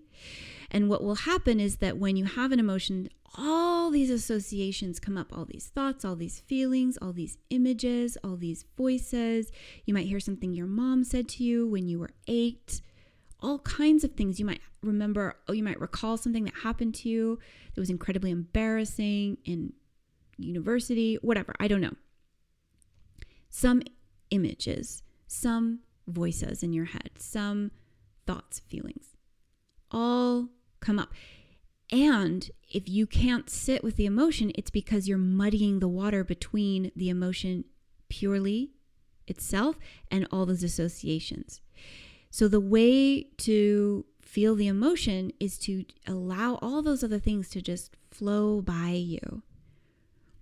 And 0.71 0.88
what 0.88 1.02
will 1.02 1.14
happen 1.17 1.59
is 1.59 1.76
that 1.76 1.99
when 1.99 2.17
you 2.17 2.25
have 2.25 2.52
an 2.52 2.61
emotion, 2.61 3.09
all 3.37 3.90
these 3.90 4.11
associations 4.11 5.00
come 5.00 5.17
up, 5.17 5.37
all 5.37 5.45
these 5.45 5.67
thoughts, 5.67 6.05
all 6.05 6.17
these 6.17 6.40
feelings, 6.40 6.99
all 7.00 7.12
these 7.12 7.38
images, 7.50 8.19
all 8.23 8.37
these 8.37 8.64
voices. 8.76 9.50
You 9.87 9.95
might 9.95 10.07
hear 10.07 10.21
something 10.21 10.52
your 10.52 10.67
mom 10.67 11.05
said 11.05 11.29
to 11.31 11.45
you 11.45 11.67
when 11.67 11.88
you 11.88 11.99
were 11.99 12.11
eight, 12.26 12.83
all 13.40 13.61
kinds 13.61 14.05
of 14.05 14.12
things. 14.12 14.38
You 14.38 14.47
might 14.47 14.61
remember, 14.83 15.37
oh, 15.49 15.52
you 15.52 15.62
might 15.62 15.81
recall 15.81 16.17
something 16.17 16.45
that 16.45 16.55
happened 16.62 16.95
to 16.97 17.09
you 17.09 17.38
that 17.75 17.81
was 17.81 17.90
incredibly 17.90 18.31
embarrassing 18.31 19.38
in 19.45 19.73
university, 20.37 21.17
whatever. 21.23 21.55
I 21.61 21.69
don't 21.69 21.81
know. 21.81 21.95
Some 23.49 23.83
images, 24.31 25.02
some 25.26 25.81
voices 26.07 26.62
in 26.62 26.73
your 26.73 26.87
head, 26.87 27.11
some 27.19 27.71
thoughts, 28.26 28.61
feelings, 28.61 29.16
all 29.90 30.49
come 30.80 30.99
up. 30.99 31.12
And 31.92 32.50
if 32.69 32.88
you 32.88 33.07
can't 33.07 33.50
sit 33.50 33.83
with 33.83 33.97
the 33.97 34.07
emotion, 34.07 34.52
it's 34.54 34.71
because 34.71 35.09
you're 35.09 35.19
muddying 35.19 35.80
the 35.80 35.88
water 35.88 36.23
between 36.23 36.92
the 36.95 37.09
emotion 37.09 37.64
purely 38.09 38.71
itself 39.26 39.76
and 40.11 40.26
all 40.30 40.47
those 40.47 40.62
associations. 40.62 41.61
So 42.30 42.47
the 42.47 42.61
way 42.61 43.25
to 43.38 44.04
feel 44.23 44.54
the 44.54 44.69
emotion 44.69 45.33
is 45.40 45.59
to 45.59 45.85
allow 46.07 46.54
all 46.62 46.83
those 46.83 47.02
other 47.02 47.19
things 47.19 47.49
to 47.50 47.61
just 47.61 47.97
flow 48.11 48.61
by 48.61 48.90
you. 48.90 49.42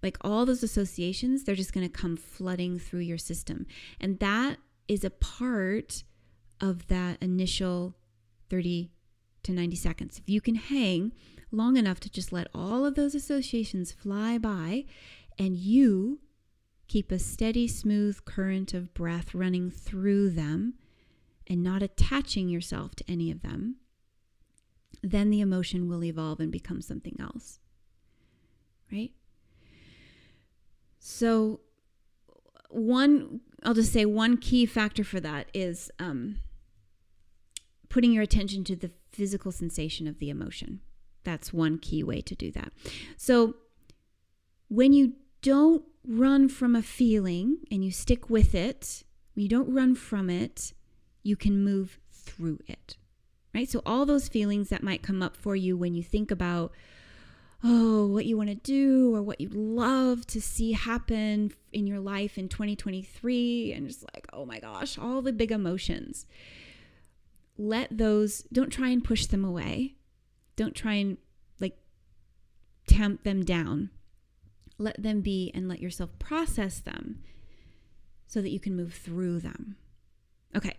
Like 0.02 0.18
all 0.20 0.44
those 0.44 0.62
associations, 0.62 1.44
they're 1.44 1.54
just 1.54 1.72
going 1.72 1.86
to 1.86 1.92
come 1.92 2.16
flooding 2.16 2.78
through 2.78 3.00
your 3.00 3.18
system. 3.18 3.66
And 4.00 4.18
that 4.18 4.58
is 4.88 5.04
a 5.04 5.10
part 5.10 6.02
of 6.60 6.88
that 6.88 7.22
initial 7.22 7.94
30 8.50 8.90
to 9.44 9.52
90 9.52 9.76
seconds. 9.76 10.18
If 10.18 10.28
you 10.28 10.40
can 10.40 10.56
hang 10.56 11.12
long 11.52 11.76
enough 11.76 12.00
to 12.00 12.10
just 12.10 12.32
let 12.32 12.48
all 12.54 12.84
of 12.84 12.94
those 12.94 13.14
associations 13.14 13.92
fly 13.92 14.38
by 14.38 14.84
and 15.38 15.56
you 15.56 16.20
keep 16.88 17.12
a 17.12 17.18
steady, 17.18 17.68
smooth 17.68 18.24
current 18.24 18.74
of 18.74 18.94
breath 18.94 19.34
running 19.34 19.70
through 19.70 20.30
them 20.30 20.74
and 21.46 21.62
not 21.62 21.82
attaching 21.82 22.48
yourself 22.48 22.94
to 22.96 23.04
any 23.08 23.30
of 23.30 23.42
them, 23.42 23.76
then 25.02 25.30
the 25.30 25.40
emotion 25.40 25.88
will 25.88 26.02
evolve 26.02 26.40
and 26.40 26.50
become 26.50 26.80
something 26.80 27.16
else. 27.20 27.60
Right? 28.90 29.12
So, 30.98 31.60
one, 32.68 33.40
I'll 33.62 33.74
just 33.74 33.92
say 33.92 34.04
one 34.04 34.36
key 34.36 34.66
factor 34.66 35.04
for 35.04 35.20
that 35.20 35.48
is 35.54 35.90
um, 35.98 36.36
putting 37.88 38.12
your 38.12 38.22
attention 38.22 38.64
to 38.64 38.76
the 38.76 38.90
physical 39.10 39.52
sensation 39.52 40.06
of 40.06 40.18
the 40.18 40.30
emotion. 40.30 40.80
That's 41.24 41.52
one 41.52 41.78
key 41.78 42.02
way 42.02 42.20
to 42.22 42.34
do 42.34 42.50
that. 42.52 42.72
So, 43.16 43.56
when 44.68 44.92
you 44.92 45.14
don't 45.40 45.82
run 46.06 46.48
from 46.48 46.76
a 46.76 46.82
feeling 46.82 47.58
and 47.70 47.84
you 47.84 47.90
stick 47.90 48.28
with 48.28 48.54
it, 48.54 49.02
when 49.34 49.42
you 49.42 49.48
don't 49.48 49.72
run 49.72 49.94
from 49.94 50.30
it, 50.30 50.72
you 51.22 51.36
can 51.36 51.62
move 51.64 51.98
through 52.12 52.60
it. 52.66 52.96
Right? 53.54 53.68
So, 53.68 53.82
all 53.84 54.06
those 54.06 54.28
feelings 54.28 54.68
that 54.68 54.82
might 54.82 55.02
come 55.02 55.22
up 55.22 55.36
for 55.36 55.56
you 55.56 55.76
when 55.76 55.94
you 55.94 56.02
think 56.02 56.30
about, 56.30 56.72
oh, 57.64 58.06
what 58.06 58.26
you 58.26 58.36
want 58.36 58.48
to 58.50 58.54
do 58.54 59.14
or 59.14 59.22
what 59.22 59.40
you'd 59.40 59.54
love 59.54 60.26
to 60.28 60.40
see 60.40 60.72
happen 60.72 61.52
in 61.72 61.86
your 61.86 62.00
life 62.00 62.38
in 62.38 62.48
2023, 62.48 63.72
and 63.72 63.88
just 63.88 64.04
like, 64.14 64.26
oh 64.32 64.44
my 64.44 64.58
gosh, 64.60 64.98
all 64.98 65.22
the 65.22 65.32
big 65.32 65.50
emotions. 65.50 66.26
Let 67.56 67.96
those, 67.96 68.42
don't 68.52 68.70
try 68.70 68.88
and 68.88 69.02
push 69.02 69.26
them 69.26 69.44
away. 69.44 69.96
Don't 70.54 70.74
try 70.74 70.94
and 70.94 71.18
like 71.60 71.76
tamp 72.86 73.24
them 73.24 73.44
down. 73.44 73.90
Let 74.78 75.02
them 75.02 75.20
be 75.20 75.50
and 75.54 75.68
let 75.68 75.80
yourself 75.80 76.16
process 76.20 76.78
them 76.78 77.20
so 78.28 78.40
that 78.40 78.50
you 78.50 78.60
can 78.60 78.76
move 78.76 78.94
through 78.94 79.40
them. 79.40 79.76
Okay. 80.56 80.76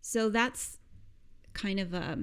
So 0.00 0.28
that's 0.28 0.78
kind 1.52 1.78
of 1.78 1.94
a 1.94 2.18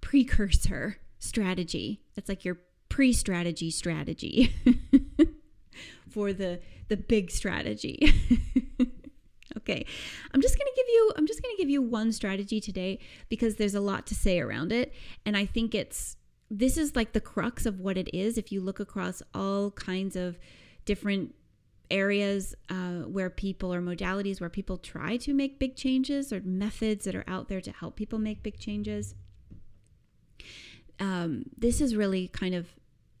precursor 0.00 0.98
strategy. 1.18 2.00
That's 2.14 2.28
like 2.28 2.44
your 2.44 2.58
pre-strategy 2.88 3.70
strategy 3.70 4.54
for 6.10 6.32
the 6.32 6.60
the 6.88 6.96
big 6.96 7.30
strategy. 7.30 8.00
okay. 9.56 9.84
I'm 10.32 10.40
just 10.40 10.56
going 10.56 10.66
to 10.66 10.72
give 10.76 10.86
you 10.88 11.12
I'm 11.16 11.26
just 11.26 11.42
going 11.42 11.54
to 11.54 11.62
give 11.62 11.70
you 11.70 11.82
one 11.82 12.12
strategy 12.12 12.60
today 12.60 12.98
because 13.28 13.56
there's 13.56 13.74
a 13.74 13.80
lot 13.80 14.06
to 14.08 14.14
say 14.14 14.40
around 14.40 14.72
it 14.72 14.92
and 15.24 15.36
I 15.36 15.46
think 15.46 15.74
it's 15.74 16.16
this 16.50 16.78
is 16.78 16.96
like 16.96 17.12
the 17.12 17.20
crux 17.20 17.66
of 17.66 17.78
what 17.78 17.98
it 17.98 18.08
is 18.14 18.38
if 18.38 18.50
you 18.50 18.60
look 18.60 18.80
across 18.80 19.22
all 19.34 19.70
kinds 19.72 20.16
of 20.16 20.38
different 20.86 21.34
areas 21.90 22.54
uh, 22.70 23.00
where 23.00 23.30
people 23.30 23.72
or 23.72 23.80
modalities 23.80 24.40
where 24.40 24.50
people 24.50 24.76
try 24.76 25.16
to 25.16 25.32
make 25.32 25.58
big 25.58 25.76
changes 25.76 26.32
or 26.32 26.40
methods 26.40 27.04
that 27.04 27.14
are 27.14 27.24
out 27.26 27.48
there 27.48 27.60
to 27.60 27.70
help 27.72 27.96
people 27.96 28.18
make 28.18 28.42
big 28.42 28.58
changes 28.58 29.14
um, 31.00 31.44
this 31.56 31.80
is 31.80 31.96
really 31.96 32.28
kind 32.28 32.54
of 32.54 32.68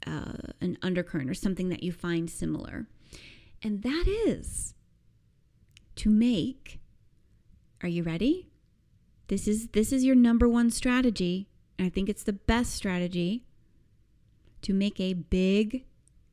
uh, 0.06 0.52
an 0.60 0.78
undercurrent 0.82 1.30
or 1.30 1.34
something 1.34 1.68
that 1.68 1.82
you 1.82 1.92
find 1.92 2.30
similar. 2.30 2.86
And 3.62 3.82
that 3.82 4.04
is 4.06 4.74
to 5.96 6.10
make, 6.10 6.80
are 7.82 7.88
you 7.88 8.02
ready? 8.02 8.48
This 9.26 9.46
is 9.46 9.68
this 9.68 9.92
is 9.92 10.04
your 10.04 10.14
number 10.14 10.48
one 10.48 10.70
strategy. 10.70 11.48
And 11.78 11.86
I 11.86 11.90
think 11.90 12.08
it's 12.08 12.22
the 12.22 12.32
best 12.32 12.74
strategy 12.74 13.44
to 14.62 14.72
make 14.72 14.98
a 15.00 15.14
big 15.14 15.84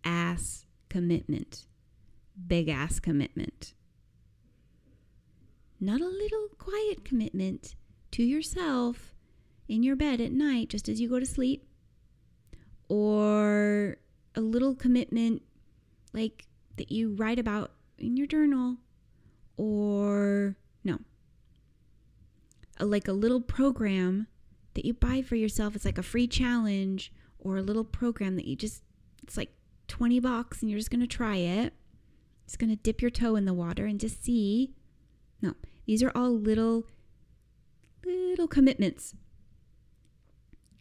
ass 0.04 0.66
commitment. 0.90 1.68
Big 2.48 2.70
ass 2.70 3.00
commitment. 3.00 3.74
Not 5.80 6.02
a 6.02 6.08
little 6.08 6.48
quiet 6.58 7.04
commitment 7.04 7.76
to 8.12 8.24
yourself 8.24 9.15
in 9.68 9.84
your 9.84 9.96
bed 9.96 10.22
at 10.22 10.32
night 10.32 10.70
just 10.70 10.88
as 10.88 11.02
you 11.02 11.10
go 11.10 11.20
to 11.20 11.26
sleep, 11.26 11.68
or 12.88 13.98
a 14.36 14.42
little 14.42 14.76
commitment 14.76 15.42
like 16.14 16.46
that 16.78 16.92
you 16.92 17.14
write 17.16 17.40
about 17.40 17.72
in 17.98 18.18
your 18.18 18.28
journal, 18.28 18.78
or 19.58 20.56
no, 20.84 21.00
a, 22.78 22.86
like 22.86 23.08
a 23.08 23.14
little 23.14 23.42
program 23.42 24.28
that 24.74 24.86
you 24.86 24.94
buy 24.94 25.22
for 25.22 25.36
yourself. 25.36 25.76
It's 25.76 25.86
like 25.86 25.98
a 25.98 26.04
free 26.04 26.28
challenge 26.28 27.12
or 27.40 27.58
a 27.58 27.62
little 27.62 27.84
program 27.84 28.36
that 28.36 28.46
you 28.46 28.56
just, 28.56 28.84
it's 29.24 29.38
like 29.38 29.52
20 29.88 30.20
bucks 30.20 30.62
and 30.62 30.70
you're 30.70 30.80
just 30.80 30.92
going 30.92 31.02
to 31.02 31.08
try 31.08 31.38
it. 31.38 31.74
Just 32.46 32.60
going 32.60 32.70
to 32.70 32.76
dip 32.76 33.02
your 33.02 33.12
toe 33.12 33.36
in 33.36 33.46
the 33.46 33.54
water 33.54 33.86
and 33.86 34.00
just 34.00 34.24
see. 34.24 34.76
No, 35.42 35.54
these 35.86 36.04
are 36.04 36.12
all 36.14 36.32
little, 36.32 36.86
little 38.06 38.48
commitments 38.48 39.16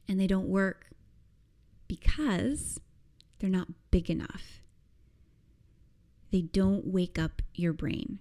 and 0.09 0.21
they 0.21 0.27
don't 0.27 0.49
work 0.49 0.87
because 1.88 2.81
they're 3.38 3.51
not 3.51 3.69
big 3.90 4.11
enough. 4.11 4.62
They 6.31 6.43
don't 6.43 6.87
wake 6.87 7.19
up 7.19 7.43
your 7.55 7.73
brain. 7.73 8.19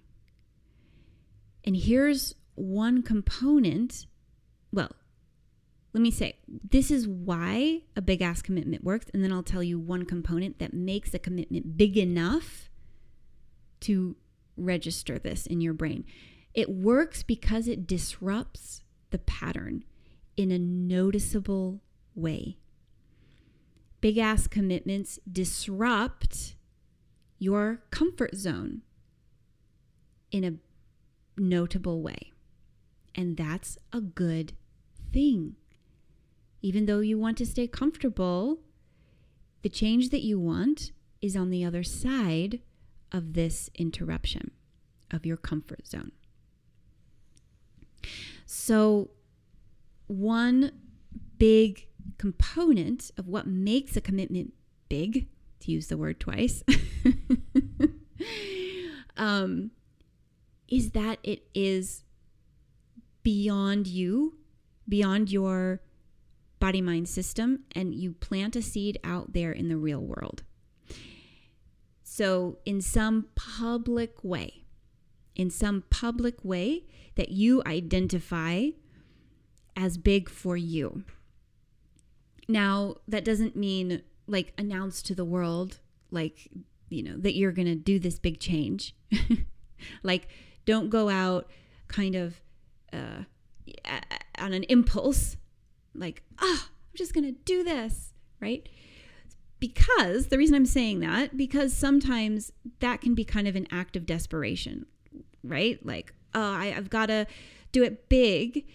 And 1.64 1.76
here's 1.76 2.34
one 2.54 3.02
component. 3.02 4.06
Well, 4.72 4.92
let 5.92 6.00
me 6.00 6.10
say 6.10 6.36
this 6.46 6.90
is 6.90 7.08
why 7.08 7.82
a 7.96 8.02
big 8.02 8.20
ass 8.20 8.42
commitment 8.42 8.84
works. 8.84 9.06
And 9.14 9.24
then 9.24 9.32
I'll 9.32 9.42
tell 9.42 9.62
you 9.62 9.78
one 9.78 10.04
component 10.04 10.58
that 10.58 10.74
makes 10.74 11.14
a 11.14 11.18
commitment 11.18 11.76
big 11.76 11.96
enough 11.96 12.68
to 13.80 14.16
register 14.56 15.18
this 15.18 15.46
in 15.46 15.60
your 15.60 15.74
brain. 15.74 16.04
It 16.52 16.70
works 16.70 17.22
because 17.22 17.66
it 17.66 17.86
disrupts 17.86 18.82
the 19.10 19.18
pattern 19.18 19.84
in 20.36 20.50
a 20.50 20.58
noticeable 20.58 21.80
way. 22.14 22.58
Big 24.00 24.18
ass 24.18 24.46
commitments 24.46 25.18
disrupt 25.30 26.56
your 27.38 27.82
comfort 27.90 28.34
zone 28.34 28.82
in 30.30 30.44
a 30.44 30.54
notable 31.40 32.02
way. 32.02 32.32
And 33.14 33.36
that's 33.36 33.78
a 33.92 34.00
good 34.00 34.52
thing. 35.12 35.56
Even 36.62 36.86
though 36.86 37.00
you 37.00 37.18
want 37.18 37.38
to 37.38 37.46
stay 37.46 37.66
comfortable, 37.66 38.60
the 39.62 39.68
change 39.68 40.10
that 40.10 40.22
you 40.22 40.38
want 40.38 40.92
is 41.22 41.36
on 41.36 41.50
the 41.50 41.64
other 41.64 41.82
side 41.82 42.60
of 43.12 43.34
this 43.34 43.70
interruption 43.76 44.50
of 45.10 45.24
your 45.24 45.36
comfort 45.36 45.86
zone. 45.86 46.12
So, 48.44 49.10
one 50.06 50.72
big 51.38 51.86
component 52.18 53.10
of 53.16 53.26
what 53.26 53.46
makes 53.46 53.96
a 53.96 54.00
commitment 54.00 54.52
big, 54.88 55.28
to 55.60 55.70
use 55.72 55.88
the 55.88 55.96
word 55.96 56.20
twice, 56.20 56.62
um, 59.16 59.70
is 60.68 60.90
that 60.90 61.18
it 61.22 61.46
is 61.54 62.04
beyond 63.22 63.86
you, 63.86 64.34
beyond 64.88 65.30
your 65.30 65.80
body 66.60 66.82
mind 66.82 67.08
system, 67.08 67.60
and 67.74 67.94
you 67.94 68.12
plant 68.12 68.56
a 68.56 68.62
seed 68.62 68.98
out 69.04 69.32
there 69.32 69.52
in 69.52 69.68
the 69.68 69.76
real 69.76 70.00
world. 70.00 70.42
So, 72.02 72.58
in 72.64 72.80
some 72.80 73.26
public 73.34 74.22
way, 74.22 74.64
in 75.34 75.50
some 75.50 75.84
public 75.90 76.44
way 76.44 76.84
that 77.16 77.30
you 77.30 77.62
identify 77.66 78.70
as 79.76 79.96
big 79.96 80.28
for 80.28 80.56
you. 80.56 81.04
Now, 82.48 82.96
that 83.08 83.24
doesn't 83.24 83.56
mean 83.56 84.02
like 84.26 84.52
announce 84.58 85.02
to 85.02 85.14
the 85.14 85.24
world, 85.24 85.78
like, 86.10 86.48
you 86.88 87.02
know, 87.02 87.16
that 87.18 87.34
you're 87.34 87.52
going 87.52 87.66
to 87.66 87.74
do 87.74 87.98
this 87.98 88.18
big 88.18 88.40
change. 88.40 88.94
like, 90.02 90.28
don't 90.64 90.90
go 90.90 91.08
out 91.08 91.50
kind 91.88 92.14
of 92.14 92.40
uh, 92.92 93.24
on 94.38 94.52
an 94.52 94.64
impulse, 94.64 95.36
like, 95.94 96.22
ah, 96.38 96.44
oh, 96.44 96.68
I'm 96.68 96.96
just 96.96 97.14
going 97.14 97.24
to 97.24 97.32
do 97.44 97.62
this, 97.62 98.12
right? 98.40 98.68
Because 99.60 100.26
the 100.26 100.38
reason 100.38 100.54
I'm 100.54 100.66
saying 100.66 101.00
that, 101.00 101.36
because 101.36 101.74
sometimes 101.74 102.52
that 102.80 103.00
can 103.00 103.14
be 103.14 103.24
kind 103.24 103.48
of 103.48 103.56
an 103.56 103.66
act 103.70 103.96
of 103.96 104.06
desperation, 104.06 104.86
right? 105.42 105.84
Like, 105.84 106.12
oh, 106.34 106.40
I, 106.40 106.74
I've 106.76 106.90
got 106.90 107.06
to 107.06 107.26
do 107.72 107.82
it 107.82 108.08
big 108.08 108.66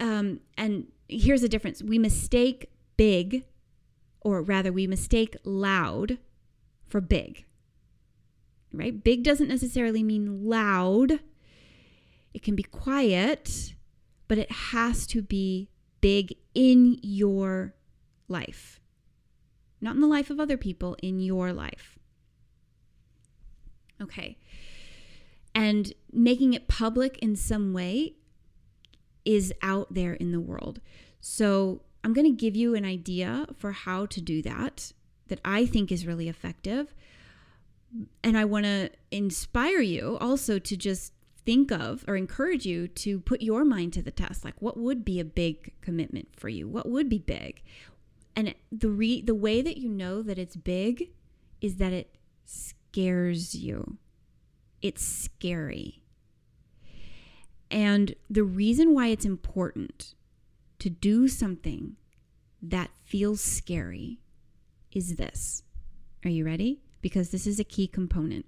um, 0.00 0.40
and 0.56 0.86
here's 1.08 1.42
the 1.42 1.48
difference 1.48 1.82
we 1.82 1.98
mistake 1.98 2.70
big, 2.96 3.44
or 4.20 4.42
rather, 4.42 4.72
we 4.72 4.86
mistake 4.86 5.36
loud 5.44 6.18
for 6.88 7.00
big. 7.00 7.44
Right? 8.72 9.02
Big 9.02 9.22
doesn't 9.22 9.48
necessarily 9.48 10.02
mean 10.02 10.48
loud, 10.48 11.20
it 12.32 12.42
can 12.42 12.54
be 12.54 12.62
quiet, 12.62 13.74
but 14.28 14.38
it 14.38 14.50
has 14.50 15.06
to 15.08 15.22
be 15.22 15.68
big 16.00 16.34
in 16.54 16.98
your 17.02 17.74
life. 18.28 18.80
Not 19.80 19.94
in 19.94 20.00
the 20.00 20.06
life 20.06 20.30
of 20.30 20.38
other 20.38 20.56
people, 20.56 20.96
in 21.02 21.20
your 21.20 21.52
life. 21.52 21.98
Okay. 24.00 24.38
And 25.54 25.92
making 26.12 26.54
it 26.54 26.68
public 26.68 27.18
in 27.18 27.34
some 27.34 27.72
way 27.72 28.14
is 29.24 29.52
out 29.62 29.92
there 29.92 30.14
in 30.14 30.32
the 30.32 30.40
world. 30.40 30.80
So, 31.20 31.82
I'm 32.02 32.14
going 32.14 32.26
to 32.26 32.36
give 32.36 32.56
you 32.56 32.74
an 32.74 32.84
idea 32.84 33.46
for 33.56 33.72
how 33.72 34.06
to 34.06 34.20
do 34.20 34.40
that 34.42 34.92
that 35.28 35.40
I 35.44 35.66
think 35.66 35.92
is 35.92 36.06
really 36.06 36.28
effective. 36.28 36.94
And 38.22 38.38
I 38.38 38.44
want 38.44 38.66
to 38.66 38.90
inspire 39.10 39.80
you 39.80 40.16
also 40.20 40.58
to 40.58 40.76
just 40.76 41.12
think 41.44 41.72
of 41.72 42.04
or 42.06 42.16
encourage 42.16 42.66
you 42.66 42.86
to 42.86 43.18
put 43.20 43.42
your 43.42 43.64
mind 43.64 43.92
to 43.94 44.02
the 44.02 44.10
test. 44.10 44.44
Like, 44.44 44.60
what 44.60 44.76
would 44.76 45.04
be 45.04 45.20
a 45.20 45.24
big 45.24 45.72
commitment 45.80 46.28
for 46.36 46.48
you? 46.48 46.68
What 46.68 46.88
would 46.88 47.08
be 47.08 47.18
big? 47.18 47.62
And 48.36 48.54
the 48.70 48.90
re- 48.90 49.22
the 49.22 49.34
way 49.34 49.60
that 49.60 49.76
you 49.76 49.88
know 49.88 50.22
that 50.22 50.38
it's 50.38 50.56
big 50.56 51.10
is 51.60 51.76
that 51.76 51.92
it 51.92 52.16
scares 52.44 53.54
you. 53.54 53.98
It's 54.80 55.04
scary. 55.04 56.02
And 57.70 58.14
the 58.28 58.42
reason 58.42 58.94
why 58.94 59.08
it's 59.08 59.24
important 59.24 60.14
to 60.80 60.90
do 60.90 61.28
something 61.28 61.96
that 62.62 62.90
feels 63.04 63.40
scary 63.40 64.18
is 64.92 65.16
this. 65.16 65.62
Are 66.24 66.30
you 66.30 66.44
ready? 66.44 66.80
Because 67.00 67.30
this 67.30 67.46
is 67.46 67.60
a 67.60 67.64
key 67.64 67.86
component. 67.86 68.46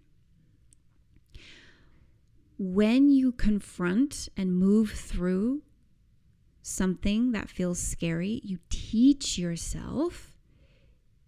When 2.58 3.08
you 3.08 3.32
confront 3.32 4.28
and 4.36 4.54
move 4.54 4.90
through 4.90 5.62
something 6.60 7.32
that 7.32 7.48
feels 7.48 7.78
scary, 7.78 8.40
you 8.44 8.58
teach 8.70 9.38
yourself 9.38 10.32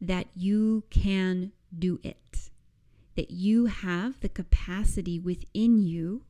that 0.01 0.27
you 0.35 0.85
can 0.91 1.53
do 1.77 1.99
it, 2.03 2.51
that 3.17 3.31
you 3.31 3.67
have 3.67 4.21
the 4.21 4.29
capacity 4.29 5.19
within 5.19 5.79
you 5.79 6.25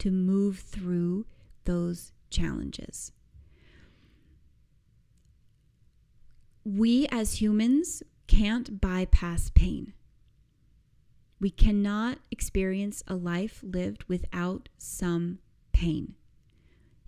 to 0.00 0.10
move 0.10 0.58
through 0.58 1.26
those 1.64 2.12
challenges. 2.30 3.12
We 6.64 7.06
as 7.10 7.40
humans 7.40 8.02
can't 8.26 8.80
bypass 8.80 9.50
pain. 9.54 9.92
We 11.40 11.50
cannot 11.50 12.18
experience 12.30 13.02
a 13.08 13.14
life 13.14 13.60
lived 13.62 14.04
without 14.04 14.68
some 14.78 15.38
pain. 15.72 16.14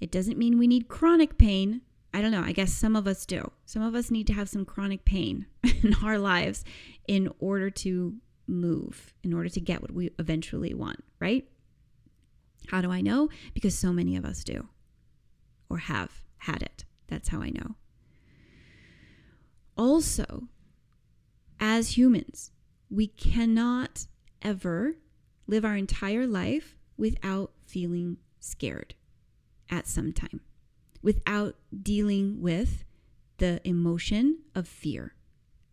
It 0.00 0.11
doesn't 0.11 0.38
mean 0.38 0.59
we 0.59 0.66
need 0.66 0.88
chronic 0.88 1.38
pain. 1.38 1.83
I 2.14 2.20
don't 2.20 2.33
know. 2.33 2.42
I 2.42 2.52
guess 2.52 2.72
some 2.72 2.96
of 2.96 3.07
us 3.07 3.24
do. 3.24 3.52
Some 3.66 3.83
of 3.83 3.94
us 3.94 4.11
need 4.11 4.26
to 4.26 4.33
have 4.33 4.48
some 4.48 4.64
chronic 4.64 5.05
pain 5.05 5.46
in 5.83 5.94
our 6.02 6.18
lives 6.18 6.64
in 7.07 7.31
order 7.38 7.70
to 7.70 8.16
move, 8.46 9.14
in 9.22 9.33
order 9.33 9.48
to 9.48 9.61
get 9.61 9.81
what 9.81 9.92
we 9.92 10.11
eventually 10.18 10.74
want, 10.74 11.05
right? 11.20 11.46
How 12.68 12.81
do 12.81 12.90
I 12.90 13.01
know? 13.01 13.29
Because 13.55 13.79
so 13.79 13.92
many 13.92 14.16
of 14.16 14.25
us 14.25 14.44
do 14.44 14.68
or 15.68 15.79
have 15.79 16.22
had 16.38 16.62
it. 16.62 16.85
That's 17.09 17.29
how 17.29 17.40
I 17.40 17.51
know. 17.51 17.77
Also, 19.77 20.48
as 21.59 21.96
humans, 21.96 22.51
we 22.90 23.07
cannot 23.07 24.07
ever 24.42 24.96
live 25.46 25.64
our 25.64 25.77
entire 25.77 26.27
life 26.27 26.77
without 26.96 27.53
feeling 27.66 28.18
scared 28.38 28.94
at 29.70 29.87
some 29.87 30.12
time, 30.12 30.40
without 31.03 31.57
dealing 31.83 32.40
with 32.40 32.85
the 33.38 33.66
emotion 33.66 34.38
of 34.55 34.68
fear. 34.68 35.14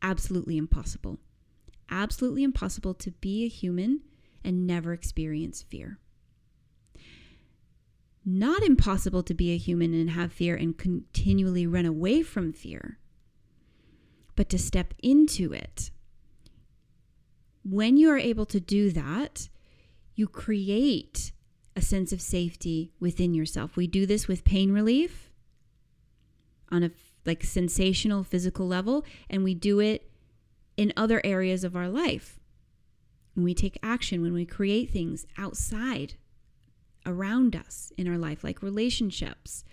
Absolutely 0.01 0.57
impossible. 0.57 1.19
Absolutely 1.89 2.43
impossible 2.43 2.93
to 2.93 3.11
be 3.11 3.43
a 3.43 3.49
human 3.49 4.01
and 4.43 4.65
never 4.65 4.93
experience 4.93 5.61
fear. 5.61 5.99
Not 8.25 8.63
impossible 8.63 9.23
to 9.23 9.33
be 9.33 9.51
a 9.51 9.57
human 9.57 9.93
and 9.93 10.11
have 10.11 10.31
fear 10.31 10.55
and 10.55 10.77
continually 10.77 11.65
run 11.65 11.85
away 11.85 12.21
from 12.21 12.53
fear, 12.53 12.99
but 14.35 14.49
to 14.49 14.57
step 14.57 14.93
into 15.01 15.53
it. 15.53 15.91
When 17.63 17.97
you 17.97 18.09
are 18.09 18.17
able 18.17 18.45
to 18.47 18.59
do 18.59 18.91
that, 18.91 19.49
you 20.15 20.27
create 20.27 21.31
a 21.75 21.81
sense 21.81 22.11
of 22.11 22.21
safety 22.21 22.91
within 22.99 23.33
yourself. 23.33 23.77
We 23.77 23.87
do 23.87 24.05
this 24.05 24.27
with 24.27 24.43
pain 24.43 24.71
relief 24.71 25.31
on 26.71 26.83
a 26.83 26.91
like 27.25 27.43
sensational 27.43 28.23
physical 28.23 28.67
level 28.67 29.05
and 29.29 29.43
we 29.43 29.53
do 29.53 29.79
it 29.79 30.09
in 30.77 30.93
other 30.95 31.21
areas 31.23 31.63
of 31.63 31.75
our 31.75 31.87
life. 31.87 32.39
When 33.33 33.43
we 33.43 33.53
take 33.53 33.77
action, 33.83 34.21
when 34.21 34.33
we 34.33 34.45
create 34.45 34.89
things 34.89 35.25
outside 35.37 36.15
around 37.05 37.55
us 37.55 37.91
in 37.97 38.07
our 38.07 38.17
life, 38.17 38.43
like 38.43 38.61
relationships, 38.61 39.63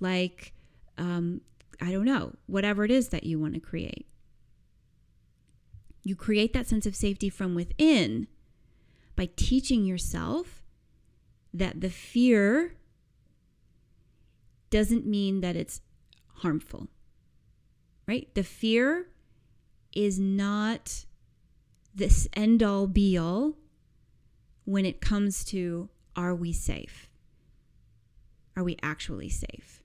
like, 0.00 0.52
um, 0.98 1.40
I 1.80 1.92
don't 1.92 2.04
know, 2.04 2.32
whatever 2.46 2.84
it 2.84 2.90
is 2.90 3.08
that 3.08 3.24
you 3.24 3.38
want 3.38 3.54
to 3.54 3.60
create. 3.60 4.06
You 6.02 6.14
create 6.14 6.52
that 6.52 6.68
sense 6.68 6.86
of 6.86 6.94
safety 6.94 7.28
from 7.28 7.54
within 7.54 8.28
by 9.16 9.30
teaching 9.36 9.84
yourself 9.84 10.62
that 11.52 11.80
the 11.80 11.90
fear 11.90 12.76
doesn't 14.70 15.06
mean 15.06 15.40
that 15.40 15.56
it's 15.56 15.80
harmful, 16.36 16.88
right? 18.06 18.32
The 18.34 18.44
fear 18.44 19.08
is 19.92 20.18
not 20.18 21.06
this 21.94 22.28
end 22.34 22.62
all 22.62 22.86
be 22.86 23.16
all 23.16 23.54
when 24.64 24.84
it 24.84 25.00
comes 25.00 25.44
to 25.46 25.88
are 26.16 26.34
we 26.34 26.52
safe? 26.52 27.08
Are 28.56 28.64
we 28.64 28.76
actually 28.82 29.28
safe? 29.28 29.82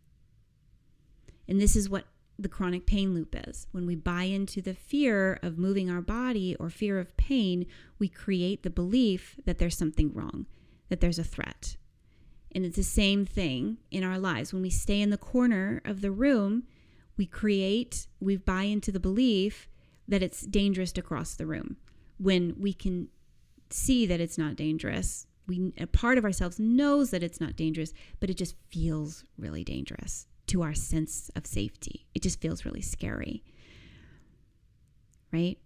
And 1.48 1.60
this 1.60 1.76
is 1.76 1.90
what 1.90 2.06
the 2.40 2.50
chronic 2.50 2.86
pain 2.86 3.14
loop 3.14 3.36
is. 3.48 3.68
When 3.72 3.86
we 3.86 3.96
buy 3.96 4.24
into 4.24 4.62
the 4.62 4.74
fear 4.74 5.40
of 5.44 5.58
moving 5.58 5.90
our 5.90 6.02
body 6.02 6.56
or 6.56 6.70
fear 6.70 7.00
of 7.00 7.16
pain, 7.18 7.66
we 8.00 8.08
create 8.08 8.64
the 8.64 8.70
belief 8.70 9.40
that 9.46 9.58
there's 9.58 9.78
something 9.78 10.14
wrong, 10.14 10.48
that 10.90 11.02
there's 11.02 11.20
a 11.20 11.24
threat. 11.24 11.76
And 12.54 12.66
it's 12.66 12.76
the 12.76 12.84
same 12.84 13.26
thing 13.26 13.78
in 13.92 14.04
our 14.04 14.18
lives. 14.18 14.54
When 14.54 14.62
we 14.62 14.70
stay 14.70 15.02
in 15.02 15.10
the 15.10 15.18
corner 15.18 15.82
of 15.86 16.02
the 16.02 16.12
room, 16.12 16.64
we 17.18 17.26
create, 17.26 18.08
we 18.20 18.38
buy 18.38 18.64
into 18.64 18.92
the 18.92 19.00
belief 19.00 19.70
that 20.08 20.24
it's 20.24 20.42
dangerous 20.42 20.92
to 20.94 21.02
cross 21.02 21.36
the 21.36 21.46
room 21.46 21.78
when 22.18 22.56
we 22.60 22.74
can 22.74 23.08
see 23.70 24.06
that 24.06 24.20
it's 24.20 24.38
not 24.38 24.56
dangerous. 24.56 25.28
We, 25.48 25.74
a 25.78 25.88
part 25.88 26.18
of 26.18 26.24
ourselves 26.24 26.60
knows 26.60 27.12
that 27.12 27.24
it's 27.24 27.42
not 27.42 27.56
dangerous, 27.56 27.94
but 28.20 28.30
it 28.30 28.38
just 28.38 28.56
feels 28.70 29.26
really 29.38 29.64
dangerous 29.64 30.28
to 30.48 30.62
our 30.62 30.74
sense 30.74 31.30
of 31.36 31.46
safety. 31.46 32.08
It 32.14 32.22
just 32.22 32.40
feels 32.40 32.66
really 32.66 32.82
scary. 32.82 33.44
Right? 35.32 35.58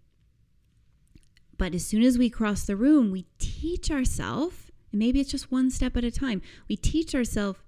But 1.57 1.73
as 1.73 1.85
soon 1.85 2.03
as 2.03 2.17
we 2.17 2.29
cross 2.29 2.65
the 2.65 2.75
room, 2.75 3.11
we 3.11 3.25
teach 3.39 3.89
ourselves 3.91 4.71
and 4.95 4.99
maybe 4.99 5.19
it's 5.19 5.31
just 5.31 5.51
one 5.51 5.69
step 5.69 5.97
at 5.97 6.05
a 6.05 6.11
time. 6.11 6.41
We 6.69 6.77
teach 6.77 7.13
ourselves 7.13 7.59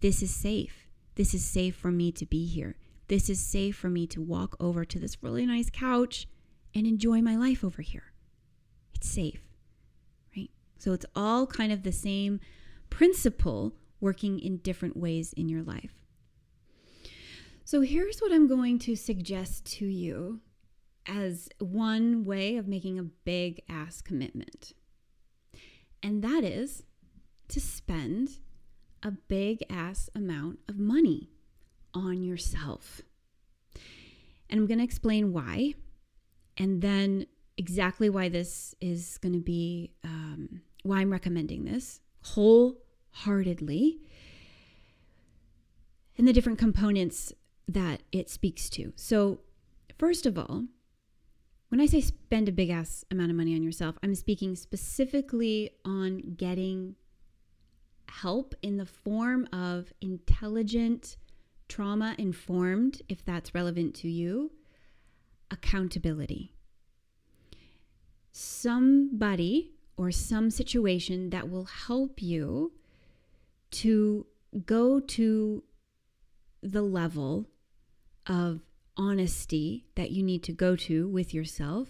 this 0.00 0.22
is 0.22 0.34
safe. 0.34 0.86
This 1.14 1.32
is 1.32 1.42
safe 1.42 1.74
for 1.74 1.90
me 1.90 2.12
to 2.12 2.26
be 2.26 2.44
here. 2.44 2.76
This 3.08 3.30
is 3.30 3.40
safe 3.40 3.74
for 3.74 3.88
me 3.88 4.06
to 4.08 4.20
walk 4.20 4.54
over 4.60 4.84
to 4.84 4.98
this 4.98 5.22
really 5.22 5.46
nice 5.46 5.70
couch 5.70 6.28
and 6.74 6.86
enjoy 6.86 7.22
my 7.22 7.36
life 7.36 7.64
over 7.64 7.80
here. 7.80 8.12
It's 8.94 9.08
safe? 9.08 9.47
So 10.78 10.92
it's 10.92 11.06
all 11.14 11.46
kind 11.46 11.72
of 11.72 11.82
the 11.82 11.92
same 11.92 12.40
principle 12.90 13.74
working 14.00 14.38
in 14.38 14.58
different 14.58 14.96
ways 14.96 15.32
in 15.32 15.48
your 15.48 15.62
life. 15.62 15.94
So 17.64 17.82
here's 17.82 18.20
what 18.20 18.32
I'm 18.32 18.48
going 18.48 18.78
to 18.80 18.96
suggest 18.96 19.66
to 19.78 19.86
you 19.86 20.40
as 21.06 21.48
one 21.58 22.24
way 22.24 22.56
of 22.56 22.66
making 22.66 22.98
a 22.98 23.02
big 23.02 23.62
ass 23.68 24.00
commitment 24.00 24.72
and 26.02 26.22
that 26.22 26.44
is 26.44 26.84
to 27.48 27.60
spend 27.60 28.38
a 29.02 29.10
big 29.10 29.64
ass 29.70 30.08
amount 30.14 30.58
of 30.68 30.78
money 30.78 31.30
on 31.94 32.22
yourself. 32.22 33.02
And 34.50 34.60
I'm 34.60 34.66
going 34.66 34.78
to 34.78 34.84
explain 34.84 35.32
why, 35.32 35.74
and 36.56 36.80
then 36.82 37.26
exactly 37.56 38.08
why 38.08 38.28
this 38.28 38.74
is 38.80 39.18
going 39.18 39.34
to 39.34 39.40
be, 39.40 39.92
um, 40.04 40.62
why 40.82 41.00
I'm 41.00 41.12
recommending 41.12 41.64
this 41.64 42.00
wholeheartedly, 42.22 44.00
and 46.16 46.26
the 46.26 46.32
different 46.32 46.58
components 46.58 47.32
that 47.68 48.02
it 48.12 48.28
speaks 48.28 48.68
to. 48.70 48.92
So, 48.96 49.40
first 49.98 50.26
of 50.26 50.38
all, 50.38 50.64
when 51.68 51.80
I 51.80 51.86
say 51.86 52.00
spend 52.00 52.48
a 52.48 52.52
big 52.52 52.70
ass 52.70 53.04
amount 53.10 53.30
of 53.30 53.36
money 53.36 53.54
on 53.54 53.62
yourself, 53.62 53.98
I'm 54.02 54.14
speaking 54.14 54.56
specifically 54.56 55.70
on 55.84 56.34
getting 56.36 56.96
help 58.08 58.54
in 58.62 58.78
the 58.78 58.86
form 58.86 59.46
of 59.52 59.92
intelligent, 60.00 61.18
trauma 61.68 62.14
informed, 62.18 63.02
if 63.08 63.24
that's 63.24 63.54
relevant 63.54 63.94
to 63.96 64.08
you, 64.08 64.50
accountability. 65.50 66.54
Somebody 68.32 69.77
or 69.98 70.12
some 70.12 70.48
situation 70.48 71.30
that 71.30 71.50
will 71.50 71.64
help 71.64 72.22
you 72.22 72.72
to 73.70 74.24
go 74.64 75.00
to 75.00 75.62
the 76.62 76.82
level 76.82 77.50
of 78.26 78.60
honesty 78.96 79.86
that 79.96 80.10
you 80.10 80.22
need 80.22 80.42
to 80.42 80.52
go 80.52 80.74
to 80.76 81.08
with 81.08 81.34
yourself 81.34 81.88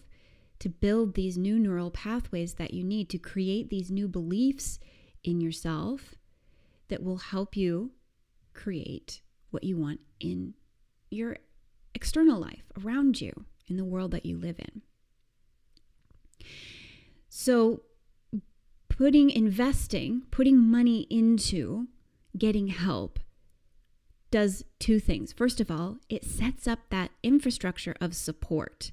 to 0.58 0.68
build 0.68 1.14
these 1.14 1.38
new 1.38 1.58
neural 1.58 1.90
pathways 1.90 2.54
that 2.54 2.74
you 2.74 2.82
need 2.82 3.08
to 3.10 3.18
create 3.18 3.68
these 3.68 3.90
new 3.90 4.08
beliefs 4.08 4.80
in 5.22 5.40
yourself 5.40 6.14
that 6.88 7.02
will 7.02 7.18
help 7.18 7.56
you 7.56 7.92
create 8.54 9.20
what 9.50 9.62
you 9.62 9.76
want 9.76 10.00
in 10.18 10.54
your 11.10 11.36
external 11.94 12.40
life 12.40 12.64
around 12.82 13.20
you 13.20 13.44
in 13.66 13.76
the 13.76 13.84
world 13.84 14.10
that 14.10 14.26
you 14.26 14.36
live 14.36 14.58
in. 14.58 14.82
So, 17.28 17.82
putting 18.98 19.30
investing, 19.30 20.22
putting 20.32 20.58
money 20.58 21.06
into 21.08 21.86
getting 22.36 22.66
help 22.66 23.20
does 24.32 24.64
two 24.80 24.98
things. 24.98 25.32
First 25.32 25.60
of 25.60 25.70
all, 25.70 25.98
it 26.08 26.24
sets 26.24 26.66
up 26.66 26.80
that 26.90 27.12
infrastructure 27.22 27.94
of 28.00 28.14
support 28.14 28.90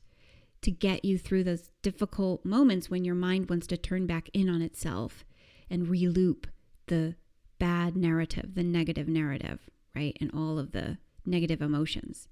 to 0.61 0.69
get 0.69 1.03
you 1.03 1.17
through 1.17 1.43
those 1.43 1.71
difficult 1.81 2.45
moments 2.45 2.87
when 2.87 3.03
your 3.03 3.15
mind 3.15 3.49
wants 3.49 3.65
to 3.67 3.77
turn 3.77 4.05
back 4.05 4.29
in 4.31 4.47
on 4.47 4.61
itself 4.61 5.25
and 5.71 5.87
reloop 5.87 6.45
the 6.85 7.15
bad 7.57 7.97
narrative, 7.97 8.53
the 8.53 8.63
negative 8.63 9.07
narrative, 9.07 9.59
right? 9.95 10.15
And 10.21 10.29
all 10.35 10.59
of 10.59 10.71
the 10.71 10.99
negative 11.25 11.63
emotions. 11.63 12.27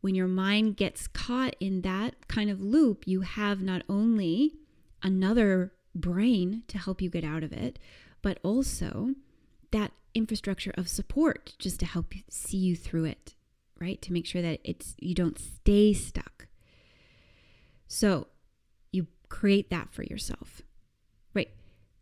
When 0.00 0.14
your 0.14 0.26
mind 0.26 0.78
gets 0.78 1.06
caught 1.06 1.54
in 1.60 1.82
that 1.82 2.28
kind 2.28 2.48
of 2.48 2.62
loop, 2.62 3.06
you 3.06 3.20
have 3.20 3.60
not 3.60 3.82
only 3.90 4.54
another 5.02 5.72
brain 6.00 6.62
to 6.68 6.78
help 6.78 7.00
you 7.02 7.10
get 7.10 7.24
out 7.24 7.42
of 7.42 7.52
it, 7.52 7.78
but 8.22 8.38
also 8.42 9.14
that 9.70 9.92
infrastructure 10.14 10.72
of 10.76 10.88
support 10.88 11.54
just 11.58 11.80
to 11.80 11.86
help 11.86 12.14
you 12.14 12.22
see 12.28 12.56
you 12.56 12.76
through 12.76 13.04
it, 13.04 13.34
right? 13.80 14.00
To 14.02 14.12
make 14.12 14.26
sure 14.26 14.42
that 14.42 14.60
it's 14.64 14.94
you 14.98 15.14
don't 15.14 15.38
stay 15.38 15.92
stuck. 15.92 16.46
So 17.86 18.28
you 18.92 19.06
create 19.28 19.70
that 19.70 19.92
for 19.92 20.02
yourself, 20.02 20.62
right? 21.34 21.50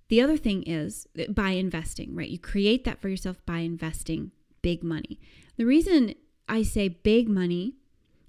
The 0.09 0.21
other 0.21 0.37
thing 0.37 0.63
is 0.65 1.07
uh, 1.19 1.31
by 1.31 1.51
investing, 1.51 2.15
right? 2.15 2.29
You 2.29 2.39
create 2.39 2.85
that 2.85 3.01
for 3.01 3.09
yourself 3.09 3.45
by 3.47 3.59
investing 3.59 4.33
big 4.63 4.83
money. 4.83 5.19
The 5.57 5.65
reason 5.65 6.15
I 6.49 6.63
say 6.63 6.89
big 6.89 7.29
money 7.29 7.75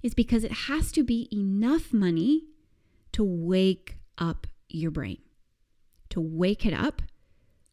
is 0.02 0.14
because 0.14 0.44
it 0.44 0.52
has 0.52 0.92
to 0.92 1.02
be 1.02 1.28
enough 1.32 1.92
money 1.92 2.44
to 3.12 3.24
wake 3.24 3.96
up 4.18 4.46
your 4.68 4.90
brain, 4.90 5.18
to 6.10 6.20
wake 6.20 6.64
it 6.66 6.72
up 6.72 7.02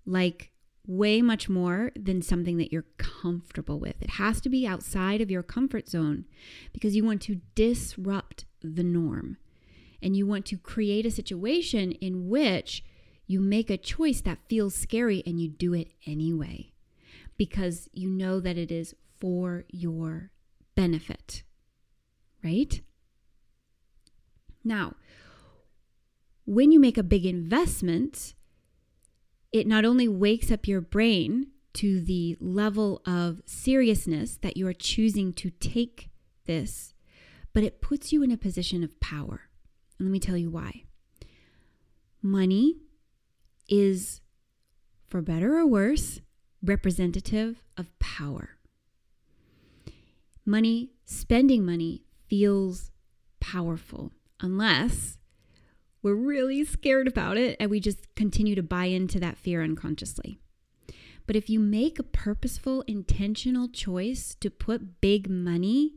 like 0.06 0.52
way 0.88 1.22
much 1.22 1.50
more 1.50 1.92
than 1.96 2.22
something 2.22 2.58
that 2.58 2.72
you're 2.72 2.86
comfortable 2.98 3.80
with. 3.80 4.02
It 4.02 4.12
has 4.12 4.40
to 4.42 4.50
be 4.50 4.68
outside 4.68 5.22
of 5.22 5.32
your 5.32 5.44
comfort 5.44 5.90
zone 5.90 6.26
because 6.74 6.96
you 6.96 7.04
want 7.04 7.22
to 7.24 7.42
disrupt 7.56 8.46
the 8.62 8.84
norm 8.84 9.38
and 10.02 10.16
you 10.16 10.28
want 10.28 10.46
to 10.48 10.58
create 10.58 11.06
a 11.06 11.12
situation 11.12 11.94
in 11.94 12.30
which 12.30 12.84
you 13.28 13.40
make 13.40 13.70
a 13.70 13.78
choice 13.78 14.22
that 14.22 14.48
feels 14.48 14.76
scary 14.76 15.24
and 15.26 15.40
you 15.40 15.50
do 15.50 15.74
it 15.74 15.92
anyway 16.06 16.72
because 17.38 17.90
you 17.92 18.10
know 18.10 18.40
that 18.40 18.58
it 18.58 18.72
is 18.72 18.94
for 19.20 19.66
your 19.72 20.30
benefit, 20.76 21.44
right? 22.44 22.82
Now, 24.64 24.96
when 26.46 26.72
you 26.72 26.80
make 26.80 26.98
a 26.98 27.04
big 27.04 27.26
investment, 27.26 28.34
it 29.52 29.68
not 29.68 29.86
only 29.86 30.08
wakes 30.08 30.52
up 30.52 30.68
your 30.68 30.82
brain 30.82 31.48
to 31.74 32.00
the 32.00 32.38
level 32.40 33.02
of 33.06 33.42
seriousness 33.46 34.38
that 34.42 34.56
you 34.56 34.68
are 34.68 34.74
choosing 34.74 35.34
to 35.34 35.50
take 35.50 36.10
this, 36.46 36.94
but 37.54 37.64
it 37.64 37.82
puts 37.82 38.14
you 38.14 38.24
in 38.24 38.32
a 38.32 38.38
position 38.38 38.84
of 38.84 39.00
power. 39.00 39.50
And 39.98 40.08
let 40.08 40.12
me 40.12 40.20
tell 40.20 40.38
you 40.38 40.50
why. 40.50 40.84
Money 42.22 42.78
is, 43.68 44.22
for 45.08 45.22
better 45.22 45.58
or 45.58 45.66
worse, 45.66 46.22
representative 46.64 47.64
of 47.78 47.98
power. 48.00 48.52
Money, 50.46 50.92
spending 51.06 51.66
money, 51.66 52.04
feels 52.28 52.92
powerful 53.40 54.12
unless 54.42 55.18
we're 56.06 56.14
really 56.14 56.64
scared 56.64 57.08
about 57.08 57.36
it 57.36 57.58
and 57.60 57.72
we 57.72 57.80
just 57.80 58.14
continue 58.14 58.54
to 58.54 58.62
buy 58.62 58.86
into 58.86 59.20
that 59.20 59.40
fear 59.40 59.64
unconsciously. 59.64 60.38
But 61.26 61.36
if 61.36 61.50
you 61.50 61.60
make 61.60 61.98
a 61.98 62.04
purposeful, 62.04 62.84
intentional 62.86 63.68
choice 63.68 64.36
to 64.36 64.52
put 64.52 65.02
big 65.02 65.28
money 65.28 65.96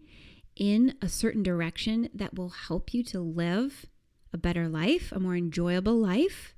in 0.57 0.95
a 1.03 1.11
certain 1.11 1.43
direction 1.43 2.09
that 2.15 2.39
will 2.39 2.49
help 2.49 2.95
you 2.95 3.03
to 3.05 3.21
live 3.21 3.85
a 4.33 4.39
better 4.39 4.67
life, 4.67 5.13
a 5.13 5.21
more 5.21 5.37
enjoyable 5.37 5.99
life, 5.99 6.55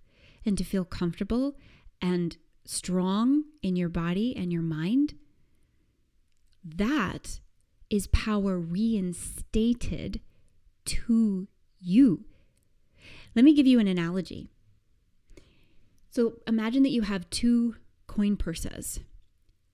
and 0.47 0.57
to 0.57 0.63
feel 0.63 0.85
comfortable 0.85 1.57
and 2.01 2.37
strong 2.65 3.43
in 3.65 3.75
your 3.75 3.89
body 3.89 4.33
and 4.37 4.53
your 4.53 4.63
mind, 4.63 5.15
that 6.65 7.41
is 7.91 8.07
power 8.07 8.61
reinstated 8.61 10.21
to 10.85 11.49
you. 11.81 12.27
Let 13.35 13.45
me 13.45 13.55
give 13.55 13.67
you 13.67 13.79
an 13.79 13.89
analogy. 13.89 14.49
So 16.11 16.35
imagine 16.47 16.83
that 16.83 16.91
you 16.91 17.03
have 17.03 17.31
two 17.31 17.77
coin 18.07 18.37
purses 18.37 19.01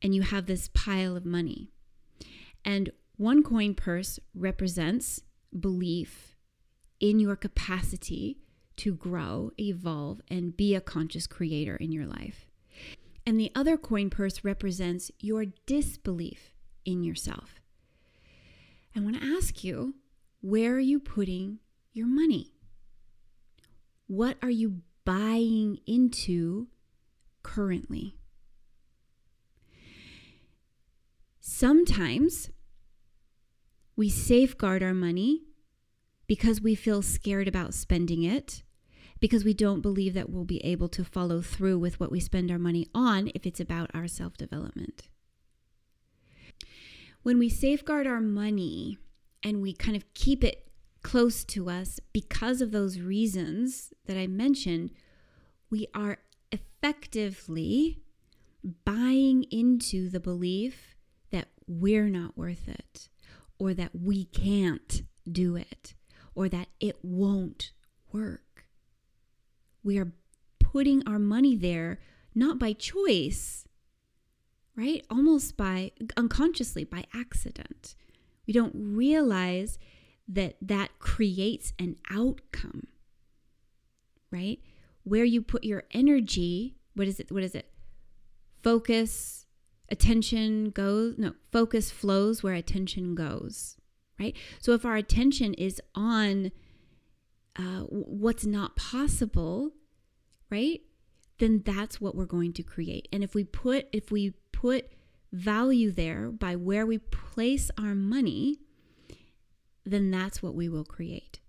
and 0.03 0.15
you 0.15 0.23
have 0.23 0.47
this 0.47 0.69
pile 0.75 1.17
of 1.17 1.25
money. 1.25 1.71
And 2.65 2.91
one 3.17 3.43
coin 3.43 3.75
purse 3.75 4.19
represents 4.35 5.23
belief 5.59 6.37
in 7.01 7.19
your 7.19 7.37
capacity 7.37 8.39
to 8.77 8.95
grow, 8.95 9.51
evolve, 9.59 10.21
and 10.29 10.57
be 10.57 10.75
a 10.75 10.81
conscious 10.81 11.27
creator 11.27 11.77
in 11.77 11.93
your 11.93 12.05
life. 12.05 12.47
And 13.25 13.41
the 13.41 13.51
other 13.55 13.77
coin 13.77 14.11
purse 14.11 14.45
represents 14.45 15.11
your 15.19 15.47
disbelief 15.65 16.53
in 16.85 17.03
yourself. 17.03 17.61
I 18.95 19.01
want 19.01 19.21
to 19.21 19.27
ask 19.27 19.65
you 19.65 19.95
where 20.41 20.75
are 20.75 20.81
you 20.81 21.01
putting 21.01 21.59
your 21.93 22.07
money? 22.07 22.53
What 24.07 24.37
are 24.43 24.51
you 24.51 24.83
buying 25.05 25.79
into 25.87 26.69
currently? 27.43 28.17
Sometimes 31.41 32.51
we 33.97 34.11
safeguard 34.11 34.83
our 34.83 34.95
money 34.95 35.43
because 36.27 36.61
we 36.61 36.75
feel 36.75 37.03
scared 37.03 37.49
about 37.49 37.73
spending 37.73 38.23
it, 38.23 38.63
because 39.21 39.45
we 39.45 39.55
don't 39.55 39.81
believe 39.81 40.15
that 40.15 40.29
we'll 40.29 40.45
be 40.45 40.65
able 40.65 40.89
to 40.89 41.05
follow 41.05 41.41
through 41.41 41.79
with 41.79 41.99
what 41.99 42.11
we 42.11 42.21
spend 42.21 42.51
our 42.51 42.59
money 42.59 42.87
on 42.95 43.31
if 43.35 43.47
it's 43.47 43.61
about 43.61 43.91
our 43.95 44.07
self 44.07 44.37
development. 44.37 45.09
When 47.23 47.39
we 47.39 47.49
safeguard 47.49 48.07
our 48.07 48.21
money 48.21 48.99
and 49.43 49.63
we 49.63 49.73
kind 49.73 49.97
of 49.97 50.05
keep 50.15 50.45
it 50.45 50.66
close 51.07 51.45
to 51.45 51.71
us 51.71 52.01
because 52.13 52.61
of 52.61 52.73
those 52.73 52.99
reasons 52.99 53.93
that 54.07 54.17
I 54.17 54.27
mentioned, 54.27 54.91
we 55.71 55.87
are 55.95 56.19
effectively 56.51 58.01
buying 58.85 59.45
into 59.45 60.11
the 60.11 60.19
belief 60.19 60.97
that 61.31 61.47
we're 61.69 62.09
not 62.09 62.37
worth 62.37 62.67
it 62.67 63.09
or 63.57 63.73
that 63.73 63.93
we 63.95 64.25
can't 64.25 65.03
do 65.31 65.55
it 65.55 65.95
or 66.35 66.49
that 66.49 66.67
it 66.81 66.97
won't 67.05 67.71
work. 68.13 68.65
We 69.85 69.99
are 69.99 70.13
putting 70.59 71.07
our 71.07 71.21
money 71.21 71.55
there 71.55 72.01
not 72.35 72.59
by 72.59 72.73
choice, 72.73 73.65
right? 74.75 75.07
Almost 75.09 75.57
by 75.57 75.93
unconsciously, 76.17 76.83
by 76.83 77.05
accident. 77.15 77.95
We 78.45 78.53
don't 78.53 78.75
realize 78.75 79.79
that 80.29 80.57
that 80.61 80.99
creates 80.99 81.73
an 81.79 81.97
outcome, 82.11 82.87
right? 84.31 84.59
Where 85.05 85.25
you 85.25 85.41
put 85.43 85.65
your 85.65 85.85
energy, 85.93 86.77
what 86.95 87.07
is 87.07 87.21
it? 87.21 87.31
What 87.31 87.45
is 87.45 87.55
it? 87.55 87.71
Focus, 88.63 89.47
attention 89.89 90.71
goes, 90.71 91.15
no, 91.17 91.35
focus 91.53 91.91
flows 91.91 92.43
where 92.43 92.55
attention 92.55 93.15
goes, 93.15 93.77
right? 94.19 94.37
So 94.61 94.73
if 94.73 94.85
our 94.85 94.97
attention 94.97 95.55
is 95.55 95.81
on 95.95 96.51
uh, 97.57 97.83
what's 97.89 98.45
not 98.45 98.77
possible, 98.77 99.71
right? 100.51 100.81
Then 101.39 101.63
that's 101.65 102.01
what 102.01 102.15
we're 102.15 102.25
going 102.25 102.53
to 102.55 102.63
create. 102.63 103.09
And 103.13 103.23
if 103.23 103.35
we 103.35 103.45
put, 103.45 103.87
if 103.93 104.11
we 104.11 104.35
put 104.53 104.91
value 105.33 105.91
there 105.91 106.31
by 106.31 106.57
where 106.57 106.87
we 106.87 106.99
place 106.99 107.71
our 107.79 107.95
money, 107.95 108.59
then 109.87 110.11
that's 110.11 110.43
what 110.43 110.55
we 110.55 110.69
will 110.69 110.85
create. 110.85 111.41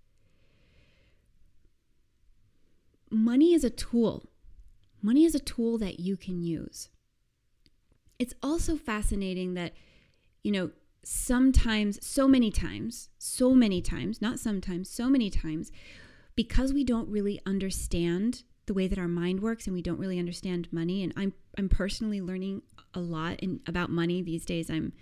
Money 3.10 3.52
is 3.52 3.64
a 3.64 3.70
tool. 3.70 4.30
Money 5.02 5.24
is 5.24 5.34
a 5.34 5.40
tool 5.40 5.76
that 5.78 6.00
you 6.00 6.16
can 6.16 6.40
use. 6.40 6.88
It's 8.18 8.34
also 8.42 8.76
fascinating 8.76 9.54
that, 9.54 9.72
you 10.42 10.52
know, 10.52 10.70
sometimes, 11.04 12.04
so 12.04 12.28
many 12.28 12.50
times, 12.50 13.08
so 13.18 13.54
many 13.54 13.80
times, 13.80 14.20
not 14.20 14.38
sometimes, 14.38 14.90
so 14.90 15.08
many 15.08 15.30
times, 15.30 15.70
because 16.34 16.72
we 16.72 16.84
don't 16.84 17.08
really 17.08 17.40
understand 17.46 18.42
the 18.66 18.74
way 18.74 18.86
that 18.86 18.98
our 18.98 19.08
mind 19.08 19.40
works 19.40 19.66
and 19.66 19.74
we 19.74 19.82
don't 19.82 19.98
really 19.98 20.18
understand 20.18 20.68
money 20.70 21.02
and 21.02 21.12
I'm 21.16 21.32
I'm 21.56 21.68
personally 21.68 22.20
learning 22.20 22.62
a 22.94 23.00
lot 23.00 23.40
in, 23.40 23.60
about 23.66 23.90
money 23.90 24.22
these 24.22 24.44
days. 24.44 24.70
I'm 24.70 24.92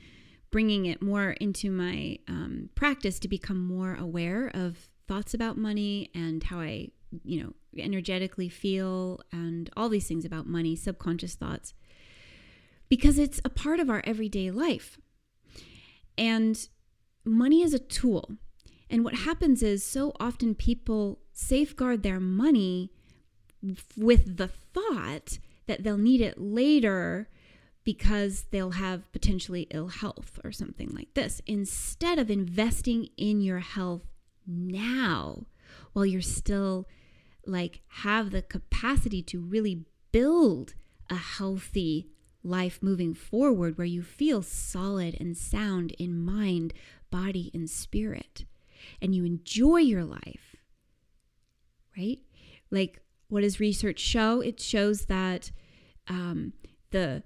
bringing 0.57 0.87
it 0.87 1.03
more 1.03 1.33
into 1.33 1.71
my 1.71 2.19
um, 2.29 2.71
practice 2.75 3.19
to 3.19 3.29
become 3.29 3.59
more 3.59 3.95
aware 3.95 4.51
of 4.55 4.89
thoughts 5.07 5.35
about 5.35 5.59
money 5.59 6.11
and 6.15 6.45
how 6.45 6.59
I, 6.59 6.89
you 7.25 7.43
know, 7.43 7.53
energetically 7.77 8.49
feel 8.49 9.21
and 9.31 9.69
all 9.77 9.91
these 9.91 10.09
things 10.09 10.25
about 10.25 10.47
money, 10.47 10.75
subconscious 10.75 11.35
thoughts, 11.35 11.75
because 12.89 13.19
it's 13.19 13.39
a 13.45 13.51
part 13.51 13.81
of 13.81 13.91
our 13.91 14.01
everyday 14.07 14.51
life. 14.51 14.99
And 16.17 16.67
money 17.23 17.61
is 17.61 17.75
a 17.75 17.79
tool. 17.79 18.31
And 18.89 19.05
what 19.05 19.15
happens 19.15 19.63
is 19.63 19.85
so 19.85 20.15
often 20.19 20.55
people 20.55 21.19
safeguard 21.35 22.03
their 22.03 22.19
money 22.19 22.91
with 23.95 24.39
the 24.39 24.49
thought 24.49 25.39
that 25.67 25.83
they'll 25.83 25.99
need 25.99 26.23
it 26.23 26.41
later 26.41 27.29
because 27.87 28.47
they'll 28.51 28.73
have 28.73 29.11
potentially 29.13 29.69
ill 29.71 29.87
health 29.87 30.41
or 30.43 30.51
something 30.51 30.91
like 30.93 31.15
this, 31.15 31.41
instead 31.47 32.19
of 32.19 32.29
investing 32.29 33.09
in 33.17 33.41
your 33.41 33.61
health 33.61 34.03
now 34.45 35.47
while 35.93 36.05
you're 36.05 36.21
still 36.21 36.89
like 37.47 37.83
have 37.87 38.33
the 38.33 38.43
capacity 38.43 39.23
to 39.23 39.41
really 39.41 39.85
build 40.11 40.75
a 41.09 41.15
healthy 41.15 42.09
life 42.43 42.81
moving 42.83 43.15
forward 43.15 43.79
where 43.79 43.87
you 43.87 44.03
feel 44.03 44.43
solid 44.43 45.17
and 45.21 45.37
sound 45.37 45.93
in 45.93 46.19
mind, 46.19 46.75
body, 47.13 47.53
and 47.55 47.71
spirit, 47.71 48.45
and 49.01 49.15
you 49.15 49.25
enjoy 49.25 49.77
your 49.77 50.05
life, 50.05 50.57
right? 51.97 52.19
Like, 52.69 53.01
what 53.29 53.43
does 53.43 53.61
research 53.61 54.01
show? 54.01 54.41
It 54.41 54.59
shows 54.59 55.07
that 55.07 55.53
um, 56.09 56.53
the 56.91 57.23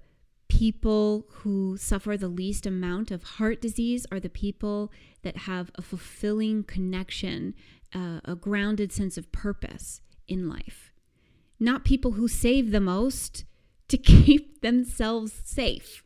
people 0.61 1.25
who 1.37 1.75
suffer 1.75 2.15
the 2.15 2.27
least 2.27 2.67
amount 2.67 3.09
of 3.09 3.23
heart 3.23 3.59
disease 3.59 4.05
are 4.11 4.19
the 4.19 4.29
people 4.29 4.91
that 5.23 5.35
have 5.35 5.71
a 5.73 5.81
fulfilling 5.81 6.63
connection, 6.63 7.55
uh, 7.95 8.19
a 8.25 8.35
grounded 8.35 8.91
sense 8.91 9.17
of 9.17 9.31
purpose 9.31 10.01
in 10.27 10.47
life. 10.47 10.93
Not 11.59 11.83
people 11.83 12.11
who 12.11 12.27
save 12.27 12.69
the 12.69 12.79
most 12.79 13.43
to 13.87 13.97
keep 14.13 14.61
themselves 14.61 15.33
safe, 15.43 16.03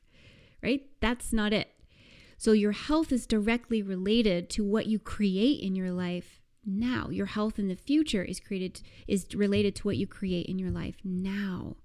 right? 0.64 0.84
That's 1.02 1.34
not 1.34 1.52
it. 1.52 1.68
So, 2.38 2.54
your 2.54 2.72
health 2.72 3.12
is 3.12 3.28
directly 3.28 3.82
related 3.82 4.50
to 4.52 4.64
what 4.64 4.86
you 4.86 5.00
create 5.00 5.60
in 5.60 5.76
your 5.76 5.92
life 5.92 6.40
now. 6.66 7.10
Your 7.10 7.26
health 7.26 7.60
in 7.60 7.68
the 7.68 7.76
future 7.76 8.24
is 8.24 8.40
created 8.40 8.82
is 9.06 9.28
related 9.36 9.76
to 9.76 9.84
what 9.84 9.98
you 9.98 10.08
create 10.08 10.46
in 10.46 10.60
your 10.60 10.72
life 10.72 10.96
now. 11.04 11.76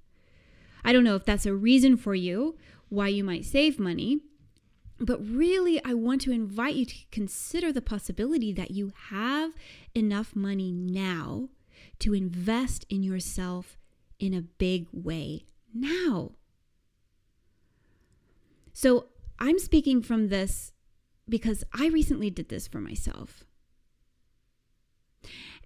I 0.84 0.92
don't 0.92 1.04
know 1.04 1.16
if 1.16 1.24
that's 1.24 1.46
a 1.46 1.54
reason 1.54 1.96
for 1.96 2.14
you 2.14 2.56
why 2.88 3.08
you 3.08 3.22
might 3.22 3.44
save 3.44 3.78
money, 3.78 4.20
but 4.98 5.24
really 5.24 5.82
I 5.84 5.94
want 5.94 6.20
to 6.22 6.32
invite 6.32 6.74
you 6.74 6.84
to 6.86 6.94
consider 7.10 7.72
the 7.72 7.82
possibility 7.82 8.52
that 8.52 8.70
you 8.70 8.92
have 9.10 9.52
enough 9.94 10.34
money 10.34 10.72
now 10.72 11.48
to 12.00 12.14
invest 12.14 12.84
in 12.90 13.02
yourself 13.02 13.78
in 14.18 14.34
a 14.34 14.42
big 14.42 14.86
way 14.92 15.46
now. 15.74 16.32
So, 18.72 19.06
I'm 19.38 19.58
speaking 19.58 20.02
from 20.02 20.28
this 20.28 20.72
because 21.28 21.64
I 21.72 21.88
recently 21.88 22.28
did 22.28 22.50
this 22.50 22.66
for 22.66 22.78
myself. 22.80 23.44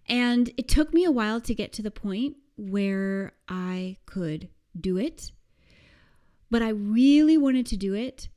And 0.07 0.51
it 0.57 0.69
took 0.69 0.93
me 0.93 1.05
a 1.05 1.11
while 1.11 1.41
to 1.41 1.55
get 1.55 1.73
to 1.75 1.83
the 1.83 1.91
point 1.91 2.37
where 2.57 3.33
I 3.49 3.97
could 4.07 4.49
do 4.79 4.97
it. 4.97 5.33
But 6.51 6.63
I 6.63 6.69
really 6.69 7.37
wanted 7.37 7.67
to 7.67 7.77
do 7.77 7.95
it 7.95 8.29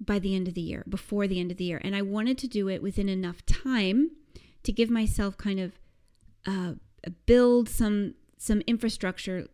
by 0.00 0.18
the 0.18 0.34
end 0.34 0.48
of 0.48 0.54
the 0.54 0.60
year, 0.60 0.84
before 0.88 1.26
the 1.28 1.38
end 1.38 1.50
of 1.50 1.56
the 1.56 1.64
year. 1.64 1.80
And 1.82 1.94
I 1.94 2.02
wanted 2.02 2.38
to 2.38 2.48
do 2.48 2.68
it 2.68 2.82
within 2.82 3.08
enough 3.08 3.44
time 3.46 4.10
to 4.64 4.72
give 4.72 4.90
myself 4.90 5.36
kind 5.36 5.60
of 5.60 5.72
uh, 6.46 6.74
build 7.26 7.68
some 7.68 8.14
some 8.36 8.60
infrastructure 8.66 9.46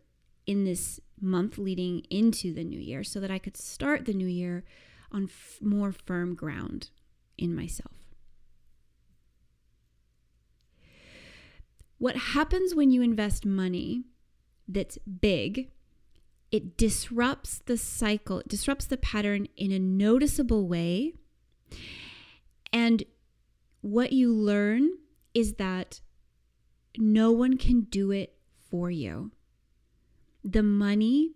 in 0.47 0.65
this 0.65 0.99
month 1.21 1.59
leading 1.59 1.99
into 2.09 2.53
the 2.53 2.63
new 2.63 2.79
year 2.79 3.03
so 3.03 3.19
that 3.19 3.29
I 3.29 3.37
could 3.37 3.55
start 3.55 4.05
the 4.05 4.13
new 4.13 4.27
year 4.27 4.63
on 5.11 5.25
f- 5.25 5.59
more 5.61 5.91
firm 5.91 6.33
ground 6.33 6.89
in 7.37 7.55
myself. 7.55 7.93
What 11.99 12.15
happens 12.15 12.73
when 12.73 12.89
you 12.89 13.01
invest 13.01 13.45
money 13.45 14.05
that's 14.67 14.97
big, 14.99 15.69
it 16.51 16.77
disrupts 16.77 17.59
the 17.65 17.77
cycle, 17.77 18.39
it 18.39 18.47
disrupts 18.47 18.85
the 18.85 18.97
pattern 18.97 19.47
in 19.55 19.71
a 19.71 19.79
noticeable 19.79 20.67
way. 20.67 21.13
And 22.73 23.03
what 23.81 24.13
you 24.13 24.33
learn 24.33 24.89
is 25.33 25.55
that 25.55 26.01
no 26.97 27.31
one 27.31 27.57
can 27.57 27.81
do 27.81 28.11
it 28.11 28.35
for 28.69 28.89
you. 28.89 29.31
The 30.43 30.63
money 30.63 31.31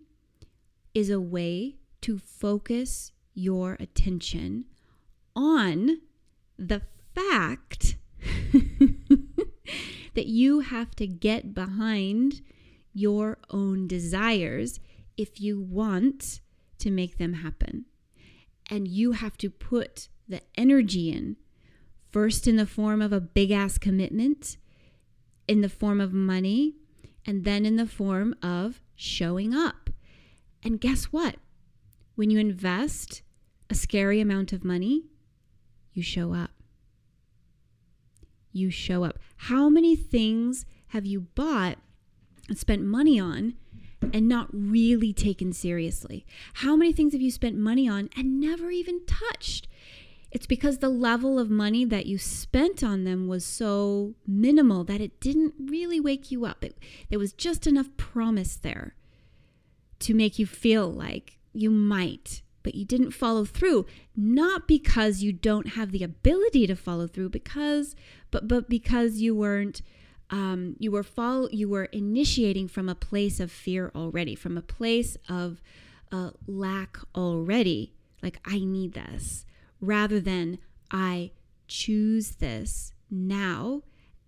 is 0.94 1.10
a 1.10 1.20
way 1.20 1.76
to 2.02 2.18
focus 2.18 3.12
your 3.34 3.76
attention 3.80 4.64
on 5.34 6.00
the 6.58 6.82
fact 7.14 7.96
that 10.14 10.26
you 10.26 10.60
have 10.60 10.94
to 10.96 11.06
get 11.06 11.54
behind 11.54 12.40
your 12.92 13.38
own 13.50 13.88
desires 13.88 14.78
if 15.16 15.40
you 15.40 15.60
want 15.60 16.40
to 16.78 16.90
make 16.90 17.18
them 17.18 17.34
happen. 17.34 17.86
And 18.70 18.88
you 18.88 19.12
have 19.12 19.36
to 19.38 19.50
put 19.50 20.08
the 20.28 20.40
energy 20.56 21.10
in, 21.10 21.36
first 22.10 22.46
in 22.46 22.56
the 22.56 22.66
form 22.66 23.02
of 23.02 23.12
a 23.12 23.20
big 23.20 23.50
ass 23.50 23.78
commitment, 23.78 24.56
in 25.46 25.60
the 25.60 25.68
form 25.68 26.00
of 26.00 26.12
money, 26.12 26.74
and 27.26 27.44
then 27.44 27.66
in 27.66 27.76
the 27.76 27.86
form 27.86 28.34
of 28.42 28.80
showing 28.94 29.54
up. 29.54 29.90
And 30.62 30.80
guess 30.80 31.04
what? 31.06 31.36
When 32.14 32.30
you 32.30 32.38
invest 32.38 33.22
a 33.68 33.74
scary 33.74 34.20
amount 34.20 34.52
of 34.52 34.64
money, 34.64 35.04
you 35.92 36.02
show 36.02 36.32
up 36.32 36.50
you 38.54 38.70
show 38.70 39.04
up. 39.04 39.18
How 39.36 39.68
many 39.68 39.96
things 39.96 40.64
have 40.88 41.04
you 41.04 41.20
bought 41.20 41.76
and 42.48 42.56
spent 42.56 42.82
money 42.82 43.18
on 43.18 43.54
and 44.12 44.28
not 44.28 44.48
really 44.52 45.12
taken 45.12 45.52
seriously? 45.52 46.26
How 46.54 46.76
many 46.76 46.92
things 46.92 47.12
have 47.12 47.22
you 47.22 47.30
spent 47.30 47.56
money 47.56 47.88
on 47.88 48.10
and 48.16 48.40
never 48.40 48.70
even 48.70 49.04
touched? 49.06 49.68
It's 50.30 50.46
because 50.46 50.78
the 50.78 50.88
level 50.88 51.38
of 51.38 51.48
money 51.48 51.84
that 51.84 52.06
you 52.06 52.18
spent 52.18 52.82
on 52.82 53.04
them 53.04 53.28
was 53.28 53.44
so 53.44 54.14
minimal 54.26 54.82
that 54.84 55.00
it 55.00 55.20
didn't 55.20 55.54
really 55.58 56.00
wake 56.00 56.32
you 56.32 56.44
up. 56.44 56.64
It, 56.64 56.76
there 57.08 57.20
was 57.20 57.32
just 57.32 57.68
enough 57.68 57.88
promise 57.96 58.56
there 58.56 58.96
to 60.00 60.12
make 60.12 60.38
you 60.38 60.46
feel 60.46 60.90
like 60.90 61.38
you 61.52 61.70
might 61.70 62.42
but 62.64 62.74
you 62.74 62.84
didn't 62.84 63.12
follow 63.12 63.44
through 63.44 63.86
not 64.16 64.66
because 64.66 65.22
you 65.22 65.32
don't 65.32 65.68
have 65.68 65.92
the 65.92 66.02
ability 66.02 66.66
to 66.66 66.74
follow 66.74 67.06
through 67.06 67.28
because 67.28 67.94
but 68.30 68.48
but 68.48 68.68
because 68.68 69.18
you 69.18 69.34
weren't 69.34 69.80
um, 70.34 70.74
you 70.78 70.90
were 70.90 71.04
follow 71.04 71.48
you 71.52 71.68
were 71.68 71.84
initiating 71.84 72.66
from 72.66 72.88
a 72.88 72.94
place 72.94 73.38
of 73.38 73.52
fear 73.52 73.92
already 73.94 74.34
from 74.34 74.58
a 74.58 74.62
place 74.62 75.16
of 75.28 75.62
uh, 76.10 76.30
lack 76.46 76.98
already 77.14 77.94
like 78.22 78.38
i 78.44 78.58
need 78.58 78.94
this 78.94 79.46
rather 79.80 80.18
than 80.18 80.58
i 80.90 81.30
choose 81.68 82.36
this 82.36 82.92
now 83.10 83.82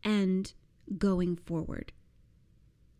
and 0.04 0.52
going 0.96 1.34
forward 1.34 1.92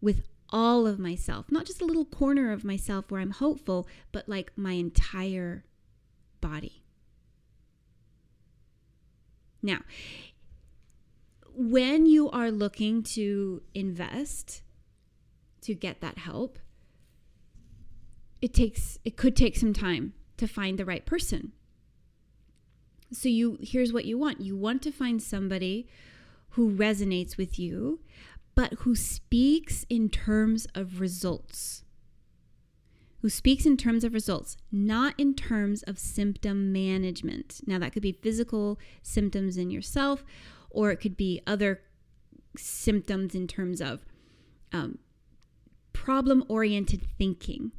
with 0.01 0.23
all 0.51 0.87
of 0.87 0.99
myself, 0.99 1.47
not 1.51 1.67
just 1.67 1.81
a 1.83 1.85
little 1.85 2.05
corner 2.05 2.53
of 2.53 2.65
myself 2.65 3.11
where 3.11 3.21
I'm 3.21 3.33
hopeful, 3.33 3.89
but 4.13 4.29
like 4.29 4.53
my 4.57 4.73
entire 4.73 5.65
body. 6.41 6.83
Now, 9.63 9.81
when 11.57 12.05
you 12.05 12.31
are 12.31 12.51
looking 12.51 13.03
to 13.03 13.63
invest 13.75 14.63
to 15.63 15.75
get 15.75 16.01
that 16.03 16.19
help, 16.19 16.59
it 18.43 18.53
takes 18.53 18.99
it 19.05 19.17
could 19.17 19.35
take 19.35 19.57
some 19.57 19.73
time 19.73 20.13
to 20.37 20.47
find 20.47 20.79
the 20.79 20.85
right 20.85 21.07
person. 21.07 21.53
So 23.11 23.29
you 23.29 23.59
here's 23.63 23.93
what 23.93 24.05
you 24.05 24.19
want. 24.19 24.41
You 24.41 24.57
want 24.57 24.83
to 24.83 24.93
find 24.93 25.23
somebody 25.23 25.89
who 26.51 26.71
resonates 26.71 27.37
with 27.37 27.59
you, 27.59 28.01
but 28.55 28.75
who 28.81 28.95
speaks 28.95 29.87
in 29.89 30.11
terms 30.11 30.67
of 30.75 31.01
results, 31.01 31.85
who 33.21 33.31
speaks 33.31 33.65
in 33.65 33.77
terms 33.77 34.05
of 34.05 34.13
results, 34.15 34.57
not 34.71 35.15
in 35.19 35.35
terms 35.35 35.83
of 35.85 35.99
symptom 35.99 36.73
management. 36.73 37.61
Now, 37.67 37.79
that 37.79 37.93
could 37.93 38.03
be 38.03 38.13
physical 38.13 38.79
symptoms 39.03 39.57
in 39.57 39.71
yourself, 39.71 40.25
or 40.77 40.91
it 40.91 40.99
could 40.99 41.17
be 41.17 41.41
other 41.47 41.81
symptoms 42.57 43.35
in 43.35 43.49
terms 43.49 43.81
of 43.81 44.05
um, 44.73 44.99
problem 45.95 46.45
oriented 46.49 47.03
thinking 47.19 47.73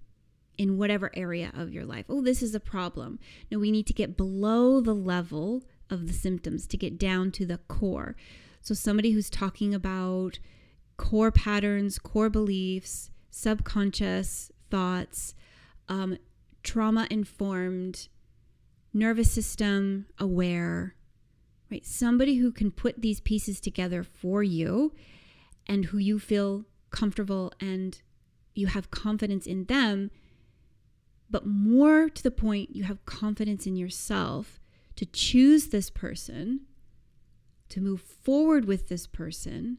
in 0.57 0.79
whatever 0.79 1.11
area 1.13 1.51
of 1.55 1.71
your 1.71 1.85
life. 1.85 2.05
Oh, 2.09 2.21
this 2.21 2.41
is 2.41 2.55
a 2.55 2.59
problem. 2.59 3.19
No, 3.51 3.59
we 3.59 3.69
need 3.69 3.85
to 3.85 3.93
get 3.93 4.17
below 4.17 4.81
the 4.81 4.95
level 4.95 5.63
of 5.91 6.07
the 6.07 6.13
symptoms 6.13 6.65
to 6.67 6.75
get 6.75 6.97
down 6.97 7.31
to 7.33 7.45
the 7.45 7.59
core. 7.67 8.15
So, 8.61 8.73
somebody 8.73 9.11
who's 9.11 9.29
talking 9.29 9.75
about 9.75 10.39
core 10.97 11.31
patterns, 11.31 11.99
core 11.99 12.31
beliefs, 12.31 13.11
subconscious 13.29 14.51
thoughts, 14.71 15.35
um, 15.87 16.17
trauma 16.63 17.07
informed, 17.11 18.07
nervous 18.91 19.31
system 19.31 20.07
aware, 20.17 20.96
right? 21.71 21.85
Somebody 21.85 22.37
who 22.37 22.51
can 22.51 22.71
put 22.71 23.01
these 23.01 23.19
pieces 23.19 23.59
together 23.59 24.03
for 24.03 24.43
you 24.43 24.93
and 25.67 25.85
who 25.85 25.97
you 25.97 26.19
feel 26.19 26.65
comfortable 26.91 27.51
and 27.59 28.01
you 28.53 28.67
have 28.67 28.89
confidence 28.89 29.45
in 29.45 29.65
them, 29.65 30.09
but 31.29 31.45
more 31.45 32.09
to 32.09 32.23
the 32.23 32.31
point, 32.31 32.75
you 32.75 32.83
have 32.83 33.05
confidence 33.05 33.67
in 33.67 33.75
yourself 33.75 34.59
to 34.95 35.05
choose 35.05 35.67
this 35.67 35.89
person, 35.89 36.61
to 37.69 37.81
move 37.81 38.01
forward 38.01 38.65
with 38.65 38.87
this 38.87 39.05
person, 39.05 39.77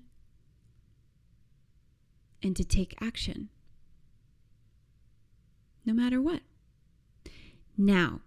and 2.43 2.55
to 2.55 2.65
take 2.65 2.95
action. 3.01 3.49
No 5.85 5.93
matter 5.93 6.21
what. 6.21 6.43
Now, 7.77 8.21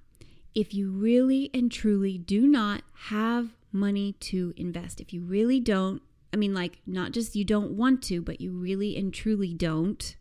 if 0.54 0.74
you 0.74 0.92
really 0.92 1.50
and 1.54 1.72
truly 1.72 2.18
do 2.18 2.48
not 2.48 2.82
have 3.06 3.50
money 3.72 4.14
to 4.20 4.54
invest, 4.58 5.00
if 5.00 5.14
you 5.14 5.22
really 5.22 5.60
don't, 5.60 6.02
I 6.34 6.38
mean, 6.38 6.54
like, 6.54 6.80
not 6.86 7.12
just 7.12 7.36
you 7.36 7.44
don't 7.44 7.72
want 7.72 8.02
to, 8.04 8.22
but 8.22 8.42
you 8.42 8.52
really 8.52 8.98
and 8.98 9.14
truly 9.14 9.54
don't, 9.54 10.16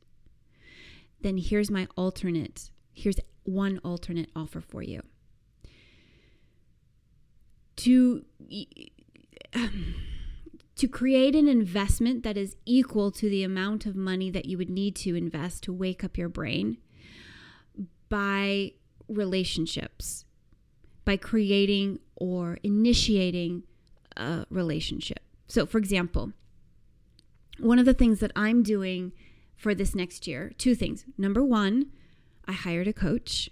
then 1.21 1.39
here's 1.39 1.71
my 1.71 1.87
alternate. 1.97 2.71
Here's 2.93 3.17
one 3.45 3.81
alternate 3.85 4.31
offer 4.35 4.61
for 4.61 4.83
you. 4.83 5.03
To 7.77 8.25
um, 9.55 9.95
to 10.77 10.89
create 10.89 11.35
an 11.35 11.49
investment 11.49 12.23
that 12.23 12.37
is 12.37 12.57
equal 12.65 13.11
to 13.11 13.29
the 13.29 13.43
amount 13.43 13.85
of 13.85 13.95
money 13.95 14.31
that 14.31 14.47
you 14.47 14.57
would 14.57 14.71
need 14.71 14.97
to 14.97 15.15
invest 15.15 15.63
to 15.65 15.73
wake 15.73 16.03
up 16.03 16.17
your 16.17 16.29
brain 16.29 16.79
by 18.09 18.73
relationships, 19.11 20.25
by 21.05 21.17
creating 21.17 21.99
or 22.17 22.59
initiating 22.63 23.65
a 24.17 24.47
relationship. 24.51 25.21
So, 25.49 25.67
for 25.67 25.79
example, 25.79 26.33
one 27.59 27.79
of 27.79 27.87
the 27.87 27.95
things 27.95 28.21
that 28.21 28.33
I'm 28.37 28.63
doing 28.63 29.13
for 29.57 29.75
this 29.75 29.95
next 29.95 30.27
year, 30.27 30.53
two 30.57 30.75
things. 30.75 31.05
Number 31.19 31.43
one, 31.43 31.87
I 32.47 32.53
hired 32.53 32.89
a 32.89 32.93
coach. 32.93 33.51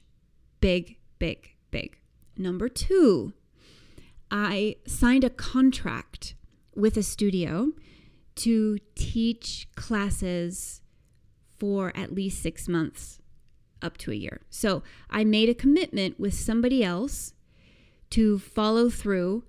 Big, 0.60 0.96
big, 1.18 1.50
big. 1.70 1.98
Number 2.36 2.68
two, 2.68 3.34
I 4.30 4.76
signed 4.86 5.24
a 5.24 5.30
contract 5.30 6.34
with 6.74 6.96
a 6.96 7.02
studio 7.02 7.72
to 8.36 8.78
teach 8.94 9.68
classes 9.74 10.80
for 11.58 11.92
at 11.96 12.14
least 12.14 12.40
six 12.40 12.68
months 12.68 13.18
up 13.82 13.96
to 13.98 14.10
a 14.10 14.14
year. 14.14 14.40
So 14.50 14.82
I 15.10 15.24
made 15.24 15.48
a 15.48 15.54
commitment 15.54 16.18
with 16.18 16.34
somebody 16.34 16.84
else 16.84 17.34
to 18.10 18.38
follow 18.38 18.90
through. 18.90 19.44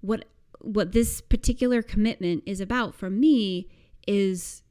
What 0.00 0.26
what 0.60 0.92
this 0.92 1.20
particular 1.20 1.82
commitment 1.82 2.42
is 2.46 2.60
about 2.60 2.94
for 2.94 3.10
me 3.10 3.68
is 4.06 4.62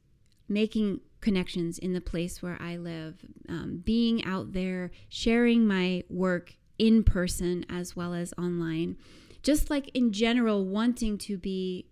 making 0.48 1.00
connections 1.20 1.78
in 1.78 1.92
the 1.92 2.00
place 2.00 2.42
where 2.42 2.58
I 2.60 2.76
live, 2.76 3.24
um, 3.48 3.80
being 3.84 4.24
out 4.24 4.52
there, 4.52 4.90
sharing 5.08 5.66
my 5.66 6.04
work 6.10 6.56
in 6.78 7.04
person 7.04 7.64
as 7.68 7.96
well 7.96 8.12
as 8.12 8.34
online. 8.36 8.96
Just 9.42 9.70
like 9.70 9.90
in 9.94 10.12
general, 10.12 10.64
wanting 10.64 11.16
to 11.18 11.38
be 11.38 11.86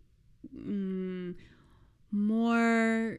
mm, 0.55 1.35
more 2.11 3.19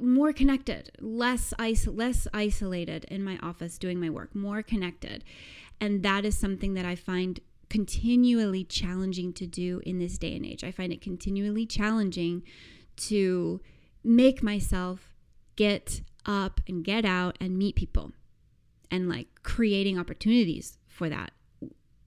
more 0.00 0.32
connected, 0.32 0.90
less 1.00 1.52
is- 1.58 1.86
less 1.86 2.26
isolated 2.32 3.04
in 3.04 3.22
my 3.22 3.38
office 3.42 3.78
doing 3.78 4.00
my 4.00 4.10
work, 4.10 4.34
more 4.34 4.62
connected. 4.62 5.24
And 5.80 6.02
that 6.02 6.24
is 6.24 6.36
something 6.36 6.74
that 6.74 6.84
I 6.84 6.94
find 6.94 7.40
continually 7.68 8.64
challenging 8.64 9.32
to 9.32 9.46
do 9.46 9.80
in 9.86 9.98
this 9.98 10.18
day 10.18 10.36
and 10.36 10.44
age. 10.44 10.62
I 10.62 10.70
find 10.70 10.92
it 10.92 11.00
continually 11.00 11.66
challenging 11.66 12.42
to 12.96 13.60
make 14.04 14.42
myself 14.42 15.14
get 15.56 16.02
up 16.26 16.60
and 16.68 16.84
get 16.84 17.04
out 17.04 17.36
and 17.40 17.56
meet 17.56 17.76
people 17.76 18.12
and 18.90 19.08
like 19.08 19.28
creating 19.42 19.98
opportunities 19.98 20.78
for 20.86 21.08
that. 21.08 21.32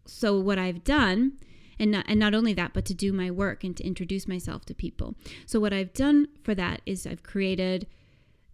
So 0.06 0.40
what 0.40 0.60
I've 0.60 0.84
done 0.84 1.40
and 1.80 1.92
not, 1.92 2.06
and 2.08 2.20
not 2.20 2.34
only 2.34 2.54
that 2.54 2.74
but 2.74 2.86
to 2.86 2.94
do 2.94 3.12
my 3.14 3.30
work 3.32 3.64
and 3.64 3.76
to 3.78 3.86
introduce 3.86 4.28
myself 4.28 4.66
to 4.66 4.74
people. 4.74 5.16
So 5.46 5.60
what 5.60 5.74
i've 5.74 5.94
done 5.94 6.28
for 6.44 6.56
that 6.56 6.82
is 6.86 7.06
i've 7.06 7.24
created 7.24 7.88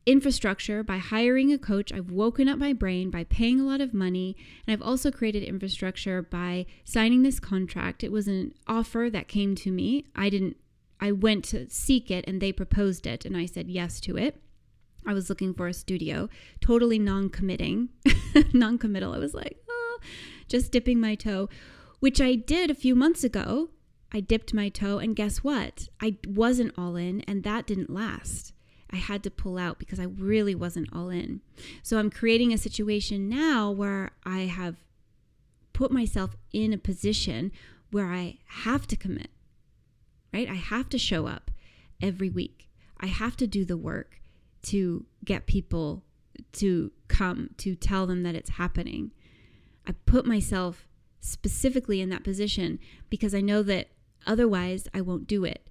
infrastructure 0.03 0.81
by 0.81 0.97
hiring 0.97 1.53
a 1.53 1.59
coach. 1.59 1.93
I've 1.93 2.09
woken 2.09 2.49
up 2.49 2.57
my 2.57 2.73
brain 2.73 3.11
by 3.11 3.23
paying 3.23 3.59
a 3.59 3.65
lot 3.65 3.81
of 3.81 3.93
money 3.93 4.35
and 4.65 4.73
i've 4.73 4.85
also 4.85 5.11
created 5.11 5.43
infrastructure 5.43 6.21
by 6.21 6.65
signing 6.83 7.23
this 7.23 7.39
contract. 7.39 8.03
It 8.03 8.11
was 8.11 8.27
an 8.27 8.53
offer 8.67 9.09
that 9.11 9.27
came 9.27 9.55
to 9.55 9.71
me. 9.71 10.05
I 10.15 10.29
didn't 10.29 10.57
i 10.99 11.11
went 11.11 11.43
to 11.45 11.67
seek 11.69 12.11
it 12.11 12.25
and 12.27 12.39
they 12.39 12.51
proposed 12.51 13.07
it 13.07 13.25
and 13.25 13.35
i 13.35 13.45
said 13.45 13.67
yes 13.67 13.99
to 14.01 14.17
it. 14.17 14.41
I 15.05 15.13
was 15.13 15.29
looking 15.29 15.53
for 15.53 15.67
a 15.67 15.73
studio, 15.73 16.29
totally 16.59 16.99
non 16.99 17.29
committing, 17.29 17.89
non 18.53 18.77
committal. 18.77 19.13
I 19.13 19.17
was 19.17 19.33
like, 19.33 19.57
oh, 19.69 19.99
just 20.47 20.71
dipping 20.71 20.99
my 20.99 21.15
toe 21.15 21.49
which 22.01 22.19
I 22.19 22.35
did 22.35 22.69
a 22.69 22.75
few 22.75 22.95
months 22.95 23.23
ago. 23.23 23.69
I 24.11 24.19
dipped 24.19 24.53
my 24.53 24.67
toe, 24.67 24.97
and 24.97 25.15
guess 25.15 25.37
what? 25.37 25.87
I 26.01 26.17
wasn't 26.27 26.73
all 26.77 26.97
in, 26.97 27.21
and 27.21 27.43
that 27.43 27.65
didn't 27.65 27.89
last. 27.89 28.53
I 28.91 28.97
had 28.97 29.23
to 29.23 29.31
pull 29.31 29.57
out 29.57 29.79
because 29.79 30.01
I 30.01 30.03
really 30.03 30.53
wasn't 30.53 30.89
all 30.93 31.09
in. 31.09 31.39
So 31.81 31.97
I'm 31.97 32.09
creating 32.09 32.51
a 32.51 32.57
situation 32.57 33.29
now 33.29 33.71
where 33.71 34.11
I 34.25 34.39
have 34.41 34.83
put 35.71 35.91
myself 35.91 36.35
in 36.51 36.73
a 36.73 36.77
position 36.77 37.53
where 37.91 38.07
I 38.07 38.39
have 38.47 38.85
to 38.87 38.97
commit, 38.97 39.29
right? 40.33 40.49
I 40.49 40.55
have 40.55 40.89
to 40.89 40.97
show 40.97 41.27
up 41.27 41.51
every 42.01 42.29
week. 42.29 42.67
I 42.99 43.05
have 43.05 43.37
to 43.37 43.47
do 43.47 43.63
the 43.63 43.77
work 43.77 44.21
to 44.63 45.05
get 45.23 45.45
people 45.45 46.03
to 46.53 46.91
come, 47.07 47.51
to 47.57 47.75
tell 47.75 48.05
them 48.07 48.23
that 48.23 48.35
it's 48.35 48.51
happening. 48.51 49.11
I 49.87 49.93
put 50.05 50.25
myself 50.25 50.87
specifically 51.21 52.01
in 52.01 52.09
that 52.09 52.23
position 52.23 52.79
because 53.09 53.33
I 53.33 53.41
know 53.41 53.63
that 53.63 53.87
otherwise 54.27 54.87
I 54.93 55.01
won't 55.01 55.27
do 55.27 55.45
it. 55.45 55.67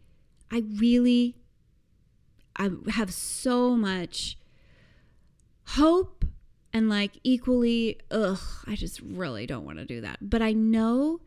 I 0.51 0.62
really 0.76 1.36
I 2.57 2.70
have 2.90 3.12
so 3.12 3.76
much 3.76 4.38
hope 5.68 6.24
and 6.72 6.88
like 6.88 7.18
equally 7.22 7.98
ugh, 8.11 8.40
I 8.66 8.76
just 8.76 9.01
really 9.01 9.46
don't 9.46 9.64
want 9.64 9.78
to 9.78 9.84
do 9.84 10.01
that. 10.01 10.18
But 10.22 10.40
I 10.40 10.53
know 10.53 11.20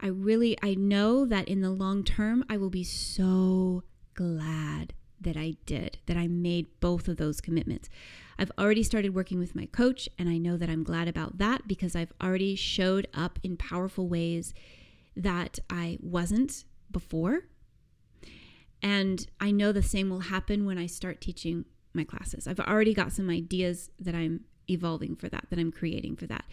I 0.00 0.06
really 0.08 0.56
I 0.62 0.74
know 0.74 1.24
that 1.26 1.46
in 1.48 1.60
the 1.60 1.70
long 1.70 2.04
term 2.04 2.44
I 2.48 2.56
will 2.56 2.70
be 2.70 2.84
so 2.84 3.84
glad 4.14 4.94
that 5.20 5.36
I 5.36 5.56
did, 5.66 5.98
that 6.06 6.16
I 6.16 6.26
made 6.26 6.66
both 6.80 7.08
of 7.08 7.16
those 7.16 7.40
commitments. 7.40 7.88
I've 8.38 8.52
already 8.58 8.82
started 8.82 9.14
working 9.14 9.38
with 9.38 9.54
my 9.56 9.66
coach, 9.66 10.08
and 10.18 10.28
I 10.28 10.38
know 10.38 10.56
that 10.56 10.70
I'm 10.70 10.84
glad 10.84 11.08
about 11.08 11.38
that 11.38 11.66
because 11.66 11.96
I've 11.96 12.12
already 12.22 12.54
showed 12.54 13.08
up 13.12 13.38
in 13.42 13.56
powerful 13.56 14.08
ways 14.08 14.54
that 15.16 15.58
I 15.68 15.98
wasn't 16.00 16.64
before. 16.90 17.44
And 18.80 19.26
I 19.40 19.50
know 19.50 19.72
the 19.72 19.82
same 19.82 20.08
will 20.08 20.20
happen 20.20 20.64
when 20.64 20.78
I 20.78 20.86
start 20.86 21.20
teaching 21.20 21.64
my 21.92 22.04
classes. 22.04 22.46
I've 22.46 22.60
already 22.60 22.94
got 22.94 23.12
some 23.12 23.28
ideas 23.28 23.90
that 23.98 24.14
I'm 24.14 24.44
evolving 24.70 25.16
for 25.16 25.28
that, 25.28 25.46
that 25.50 25.58
I'm 25.58 25.72
creating 25.72 26.16
for 26.16 26.26
that. 26.26 26.44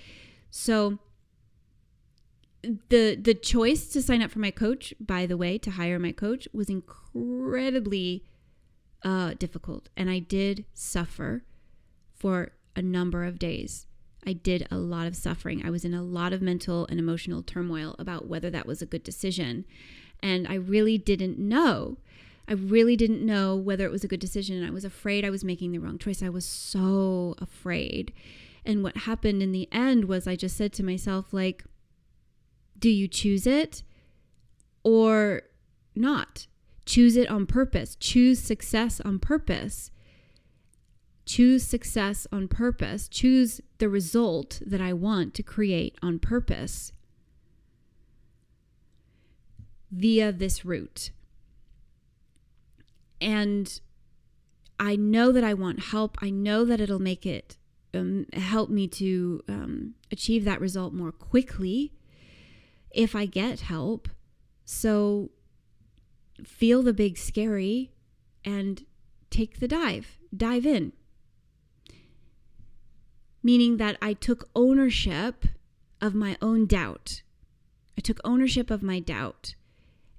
So, 0.50 1.00
the 2.90 3.16
the 3.16 3.36
choice 3.36 3.88
to 3.90 4.02
sign 4.02 4.24
up 4.24 4.32
for 4.32 4.40
my 4.40 4.50
coach 4.50 4.92
by 5.00 5.28
the 5.28 5.38
way 5.38 5.58
to 5.58 5.72
hire 5.72 6.00
my 6.00 6.12
coach 6.12 6.48
was 6.52 6.68
incredibly 6.68 8.24
uh, 9.04 9.36
difficult 9.38 9.90
and 9.96 10.10
i 10.10 10.18
did 10.18 10.66
suffer 10.74 11.44
for 12.16 12.52
a 12.76 12.82
number 12.82 13.24
of 13.24 13.40
days. 13.40 13.88
I 14.26 14.34
did 14.34 14.68
a 14.72 14.78
lot 14.78 15.08
of 15.08 15.16
suffering. 15.16 15.66
I 15.66 15.70
was 15.70 15.86
in 15.86 15.94
a 15.94 16.02
lot 16.02 16.34
of 16.34 16.42
mental 16.42 16.88
and 16.90 17.00
emotional 17.00 17.44
turmoil 17.44 17.96
about 18.00 18.28
whether 18.28 18.50
that 18.50 18.66
was 18.66 18.82
a 18.82 18.88
good 18.88 19.04
decision. 19.04 19.66
And 20.24 20.48
I 20.48 20.56
really 20.56 20.98
didn't 20.98 21.38
know. 21.38 21.98
I 22.48 22.54
really 22.54 22.96
didn't 22.96 23.26
know 23.26 23.56
whether 23.56 23.86
it 23.86 23.92
was 23.92 24.04
a 24.04 24.08
good 24.08 24.20
decision. 24.20 24.66
I 24.66 24.72
was 24.72 24.86
afraid 24.86 25.24
I 25.24 25.30
was 25.30 25.44
making 25.44 25.72
the 25.72 25.80
wrong 25.80 25.98
choice. 25.98 26.24
I 26.24 26.30
was 26.30 26.46
so 26.46 27.36
afraid. 27.40 28.14
And 28.66 28.82
what 28.82 28.98
happened 28.98 29.44
in 29.44 29.52
the 29.52 29.68
end 29.72 30.06
was 30.06 30.28
I 30.28 30.36
just 30.36 30.58
said 30.58 30.74
to 30.74 30.84
myself, 30.84 31.32
like, 31.32 31.64
do 32.78 32.90
you 32.90 33.08
choose 33.08 33.46
it 33.46 33.84
or 34.84 35.44
not? 35.96 36.48
Choose 36.86 37.16
it 37.16 37.30
on 37.30 37.46
purpose. 37.46 37.96
Choose 37.96 38.40
success 38.40 39.00
on 39.02 39.20
purpose. 39.20 39.92
Choose 41.26 41.64
success 41.64 42.28
on 42.32 42.48
purpose. 42.48 43.08
Choose 43.08 43.62
the 43.80 43.90
result 43.90 44.62
that 44.66 44.82
I 44.82 44.94
want 44.94 45.34
to 45.36 45.44
create 45.44 45.98
on 46.02 46.20
purpose 46.20 46.92
via 49.92 50.32
this 50.32 50.64
route. 50.64 51.12
And 53.20 53.80
I 54.80 54.96
know 54.96 55.32
that 55.32 55.44
I 55.44 55.54
want 55.54 55.86
help. 55.86 56.18
I 56.22 56.30
know 56.30 56.66
that 56.66 56.82
it'll 56.82 57.00
make 57.00 57.26
it 57.26 57.58
um, 57.94 58.26
help 58.34 58.70
me 58.70 58.88
to 58.90 59.42
um, 59.48 59.96
achieve 60.12 60.44
that 60.46 60.60
result 60.60 60.94
more 60.94 61.12
quickly 61.12 61.94
if 62.92 63.16
I 63.16 63.26
get 63.26 63.62
help. 63.62 64.10
So 64.66 65.32
feel 66.44 66.82
the 66.84 66.94
big 66.94 67.18
scary 67.18 67.92
and 68.44 68.86
take 69.30 69.60
the 69.60 69.68
dive, 69.68 70.18
dive 70.36 70.66
in. 70.66 70.94
Meaning 73.46 73.78
that 73.78 73.96
I 74.02 74.14
took 74.14 74.50
ownership 74.56 75.46
of 76.02 76.16
my 76.16 76.36
own 76.42 76.66
doubt. 76.66 77.22
I 77.96 78.02
took 78.02 78.20
ownership 78.24 78.72
of 78.72 78.82
my 78.82 79.00
doubt 79.00 79.54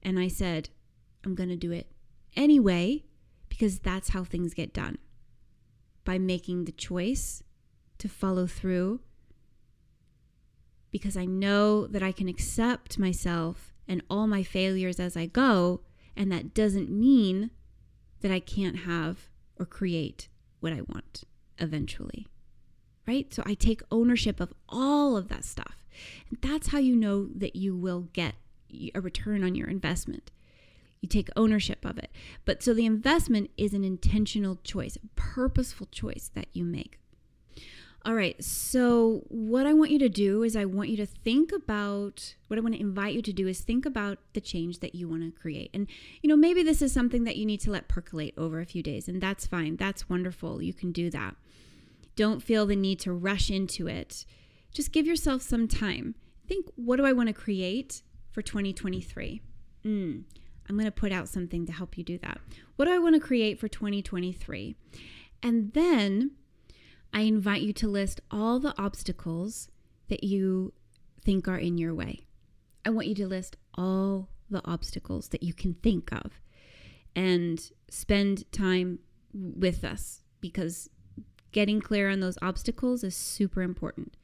and 0.01 0.17
I 0.17 0.29
said, 0.29 0.69
I'm 1.25 1.35
going 1.35 1.49
to 1.49 1.57
do 1.57 1.73
it 1.73 1.89
anyway 2.37 3.03
because 3.49 3.81
that's 3.81 4.11
how 4.11 4.23
things 4.23 4.55
get 4.55 4.73
done. 4.73 4.99
By 6.05 6.19
making 6.19 6.67
the 6.67 6.73
choice 6.73 7.43
to 7.99 8.09
follow 8.09 8.47
through 8.47 9.01
because 10.93 11.17
I 11.17 11.25
know 11.25 11.89
that 11.89 12.05
I 12.05 12.13
can 12.13 12.29
accept 12.29 12.97
myself 12.97 13.75
and 13.89 14.03
all 14.09 14.29
my 14.29 14.45
failures 14.45 15.01
as 15.01 15.17
I 15.17 15.27
go, 15.27 15.81
and 16.17 16.31
that 16.31 16.55
doesn't 16.55 16.91
mean 16.91 17.51
that 18.21 18.31
I 18.31 18.39
can't 18.39 18.79
have 18.79 19.31
or 19.59 19.67
create 19.67 20.29
what 20.61 20.73
I 20.73 20.83
want 20.83 21.25
eventually. 21.59 22.29
Right? 23.07 23.33
So 23.33 23.43
I 23.47 23.55
take 23.55 23.83
ownership 23.91 24.41
of 24.41 24.53
all 24.69 25.17
of 25.17 25.29
that 25.29 25.45
stuff. 25.45 25.77
And 26.29 26.39
that's 26.41 26.69
how 26.69 26.79
you 26.79 26.97
know 26.97 27.29
that 27.35 27.57
you 27.57 27.77
will 27.77 28.09
get 28.13 28.35
a 28.95 29.01
return 29.01 29.45
on 29.45 29.55
your 29.55 29.69
investment. 29.69 30.31
You 31.01 31.09
take 31.09 31.29
ownership 31.37 31.85
of 31.85 31.99
it. 31.99 32.11
But 32.45 32.63
so 32.63 32.75
the 32.75 32.87
investment 32.87 33.51
is 33.57 33.75
an 33.75 33.85
intentional 33.85 34.59
choice, 34.65 34.97
a 34.97 35.07
purposeful 35.15 35.87
choice 35.93 36.31
that 36.35 36.49
you 36.53 36.65
make. 36.65 36.99
All 38.05 38.15
right, 38.15 38.43
so 38.43 39.25
what 39.29 39.67
I 39.67 39.73
want 39.73 39.91
you 39.91 39.99
to 39.99 40.09
do 40.09 40.45
is 40.45 40.55
I 40.55 40.65
want 40.65 40.91
you 40.91 40.97
to 40.99 41.07
think 41.07 41.51
about 41.51 42.37
what 42.47 42.57
I 42.57 42.63
want 42.63 42.77
to 42.77 42.81
invite 42.81 43.15
you 43.15 43.23
to 43.23 43.33
do 43.33 43.49
is 43.49 43.61
think 43.61 43.85
about 43.85 44.19
the 44.33 44.41
change 44.41 44.79
that 44.79 44.95
you 44.95 45.09
want 45.09 45.23
to 45.23 45.41
create. 45.41 45.71
And, 45.75 45.89
you 46.23 46.29
know, 46.29 46.37
maybe 46.37 46.63
this 46.63 46.83
is 46.83 46.93
something 46.93 47.25
that 47.25 47.37
you 47.37 47.45
need 47.45 47.59
to 47.63 47.73
let 47.73 47.89
percolate 47.89 48.35
over 48.39 48.61
a 48.61 48.65
few 48.65 48.81
days, 48.81 49.09
and 49.09 49.21
that's 49.21 49.45
fine. 49.45 49.75
That's 49.75 50.09
wonderful. 50.09 50.63
You 50.63 50.73
can 50.73 50.93
do 50.93 51.11
that. 51.11 51.35
Don't 52.17 52.43
feel 52.43 52.67
the 52.67 52.77
need 52.77 52.99
to 53.01 53.13
rush 53.13 53.51
into 53.51 53.87
it. 53.87 54.25
Just 54.73 54.93
give 54.93 55.07
yourself 55.07 55.43
some 55.43 55.69
time. 55.69 56.15
Think, 56.49 56.67
what 56.75 56.97
do 56.97 57.05
I 57.05 57.13
want 57.13 57.29
to 57.29 57.33
create 57.33 58.03
for 58.33 58.43
2023? 58.43 59.43
Mm, 59.85 60.25
I'm 60.69 60.77
going 60.77 60.87
to 60.87 60.93
put 60.93 61.13
out 61.13 61.29
something 61.29 61.67
to 61.67 61.73
help 61.73 61.97
you 61.97 62.05
do 62.05 62.19
that. 62.19 62.39
What 62.77 62.87
do 62.87 62.93
I 62.93 62.99
want 62.99 63.15
to 63.15 63.21
create 63.21 63.59
for 63.61 63.69
2023? 63.69 64.75
And 65.43 65.73
then 65.73 66.33
I 67.13 67.21
invite 67.21 67.63
you 67.63 67.73
to 67.75 67.89
list 67.89 68.21
all 68.31 68.59
the 68.59 68.75
obstacles 68.81 69.69
that 70.09 70.25
you 70.25 70.73
think 71.23 71.49
are 71.49 71.59
in 71.59 71.79
your 71.79 71.95
way. 71.95 72.27
I 72.85 72.91
want 72.91 73.09
you 73.09 73.15
to 73.17 73.27
list 73.27 73.57
all 73.75 74.29
the 74.49 74.63
obstacles 74.65 75.29
that 75.29 75.43
you 75.43 75.53
can 75.53 75.75
think 75.75 76.13
of 76.13 76.41
and 77.15 77.71
spend 77.91 78.51
time 78.53 79.01
with 79.33 79.85
us 79.85 80.23
because 80.41 80.89
getting 81.57 81.81
clear 81.81 82.11
on 82.11 82.21
those 82.21 82.37
obstacles 82.43 83.03
is 83.03 83.17
super 83.17 83.63
important. 83.63 84.15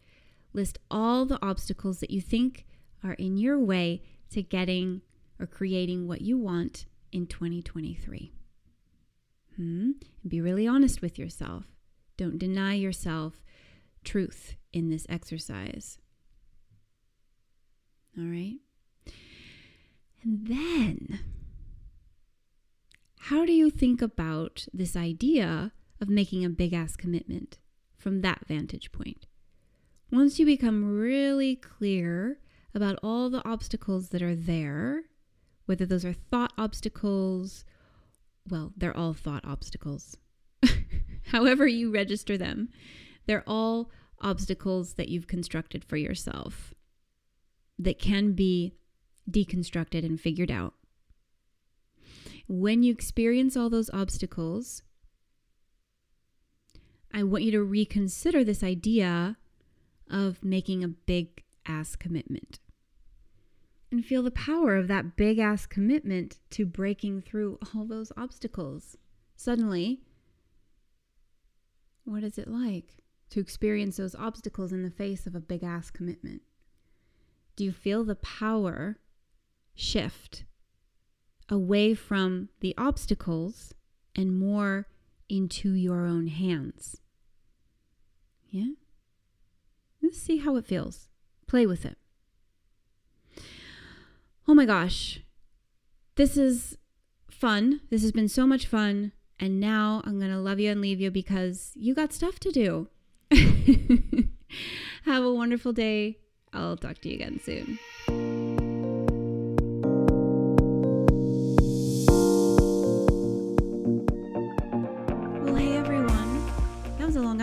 List 0.53 0.79
all 0.91 1.25
the 1.25 1.39
obstacles 1.41 1.99
that 2.01 2.11
you 2.11 2.21
think 2.21 2.67
are 3.03 3.15
in 3.15 3.39
your 3.39 3.59
way 3.59 4.03
to 4.29 4.43
getting 4.43 5.01
or 5.41 5.47
creating 5.47 6.07
what 6.07 6.21
you 6.21 6.37
want 6.37 6.85
in 7.11 7.27
2023. 7.27 8.35
Hmm? 9.57 9.93
And 10.23 10.29
be 10.29 10.43
really 10.43 10.67
honest 10.67 11.01
with 11.01 11.19
yourself. 11.19 11.65
Don't 12.19 12.37
deny 12.37 12.75
yourself 12.75 13.43
truth 14.05 14.57
in 14.75 14.91
this 14.91 15.07
exercise. 15.09 15.97
All 18.19 18.25
right? 18.25 18.59
And 20.23 20.49
then, 20.49 21.21
how 23.21 23.47
do 23.47 23.53
you 23.55 23.71
think 23.71 24.03
about 24.03 24.67
this 24.75 24.95
idea 24.95 25.73
of 26.03 26.11
making 26.11 26.45
a 26.45 26.51
big 26.51 26.75
ass 26.75 26.97
commitment 26.97 27.59
from 27.97 28.21
that 28.21 28.45
vantage 28.47 28.93
point? 28.93 29.27
Once 30.11 30.39
you 30.39 30.45
become 30.45 30.99
really 30.99 31.57
clear 31.57 32.39
about 32.75 32.99
all 33.03 33.31
the 33.31 33.47
obstacles 33.49 34.11
that 34.11 34.21
are 34.21 34.35
there, 34.35 35.05
whether 35.65 35.87
those 35.87 36.05
are 36.05 36.13
thought 36.13 36.53
obstacles, 36.59 37.65
well, 38.47 38.73
they're 38.77 38.97
all 38.97 39.15
thought 39.15 39.45
obstacles 39.47 40.19
however 41.27 41.67
you 41.67 41.91
register 41.91 42.37
them, 42.37 42.69
they're 43.27 43.45
all 43.47 43.91
obstacles 44.21 44.95
that 44.95 45.09
you've 45.09 45.27
constructed 45.27 45.85
for 45.85 45.97
yourself 45.97 46.75
that 47.79 47.99
can 47.99 48.33
be 48.33 48.75
deconstructed 49.31 50.05
and 50.05 50.21
figured 50.21 50.51
out. 50.51 50.75
When 52.49 52.83
you 52.83 52.93
experience 52.93 53.57
all 53.57 53.71
those 53.71 53.91
obstacles, 53.91 54.83
I 57.15 57.23
want 57.23 57.45
you 57.45 57.51
to 57.53 57.63
reconsider 57.63 58.43
this 58.43 58.63
idea 58.63 59.37
of 60.11 60.43
making 60.45 60.83
a 60.83 60.89
big 60.89 61.43
ass 61.67 61.95
commitment 61.95 62.59
and 63.91 64.05
feel 64.05 64.23
the 64.23 64.31
power 64.31 64.77
of 64.77 64.89
that 64.89 65.17
big 65.17 65.39
ass 65.39 65.67
commitment 65.67 66.39
to 66.51 66.65
breaking 66.65 67.21
through 67.21 67.59
all 67.75 67.85
those 67.85 68.11
obstacles. 68.17 68.97
Suddenly, 69.37 70.01
what 72.05 72.25
is 72.25 72.39
it 72.39 72.49
like 72.49 73.03
to 73.31 73.41
experience 73.41 73.99
those 73.99 74.15
obstacles 74.15 74.73
in 74.73 74.83
the 74.83 74.91
face 74.91 75.27
of 75.27 75.35
a 75.35 75.41
big 75.41 75.63
ass 75.63 75.91
commitment? 75.91 76.41
Do 77.55 77.65
you 77.65 77.73
feel 77.73 78.03
the 78.03 78.17
power 78.17 78.99
shift 79.75 80.45
away 81.51 81.93
from 81.93 82.49
the 82.61 82.75
obstacles 82.79 83.75
and 84.17 84.39
more 84.39 84.89
into 85.29 85.73
your 85.73 86.07
own 86.07 86.29
hands? 86.29 87.02
Yeah? 88.53 88.73
Let's 90.03 90.21
see 90.21 90.37
how 90.37 90.57
it 90.57 90.67
feels. 90.67 91.09
Play 91.47 91.67
with 91.67 91.87
it. 91.87 91.97
Oh 94.47 94.55
my 94.55 94.67
gosh. 94.67 95.21
This 96.17 96.37
is 96.37 96.77
fun. 97.31 97.81
This 97.91 98.03
has 98.03 98.13
been 98.13 98.29
so 98.29 98.47
much 98.47 98.67
fun. 98.67 99.13
And 99.41 99.59
now 99.59 100.03
I'm 100.05 100.19
going 100.19 100.31
to 100.31 100.39
love 100.39 100.61
you 100.61 100.71
and 100.71 100.83
leave 100.83 101.01
you 101.01 101.11
because 101.11 101.73
you 101.75 101.95
got 101.95 102.13
stuff 102.13 102.39
to 102.41 102.53
do. 102.53 102.89
Have 105.05 105.25
a 105.25 105.33
wonderful 105.33 105.73
day. 105.73 106.19
I'll 106.53 106.77
talk 106.77 106.99
to 106.99 107.09
you 107.09 107.15
again 107.15 107.41
soon. 107.43 107.79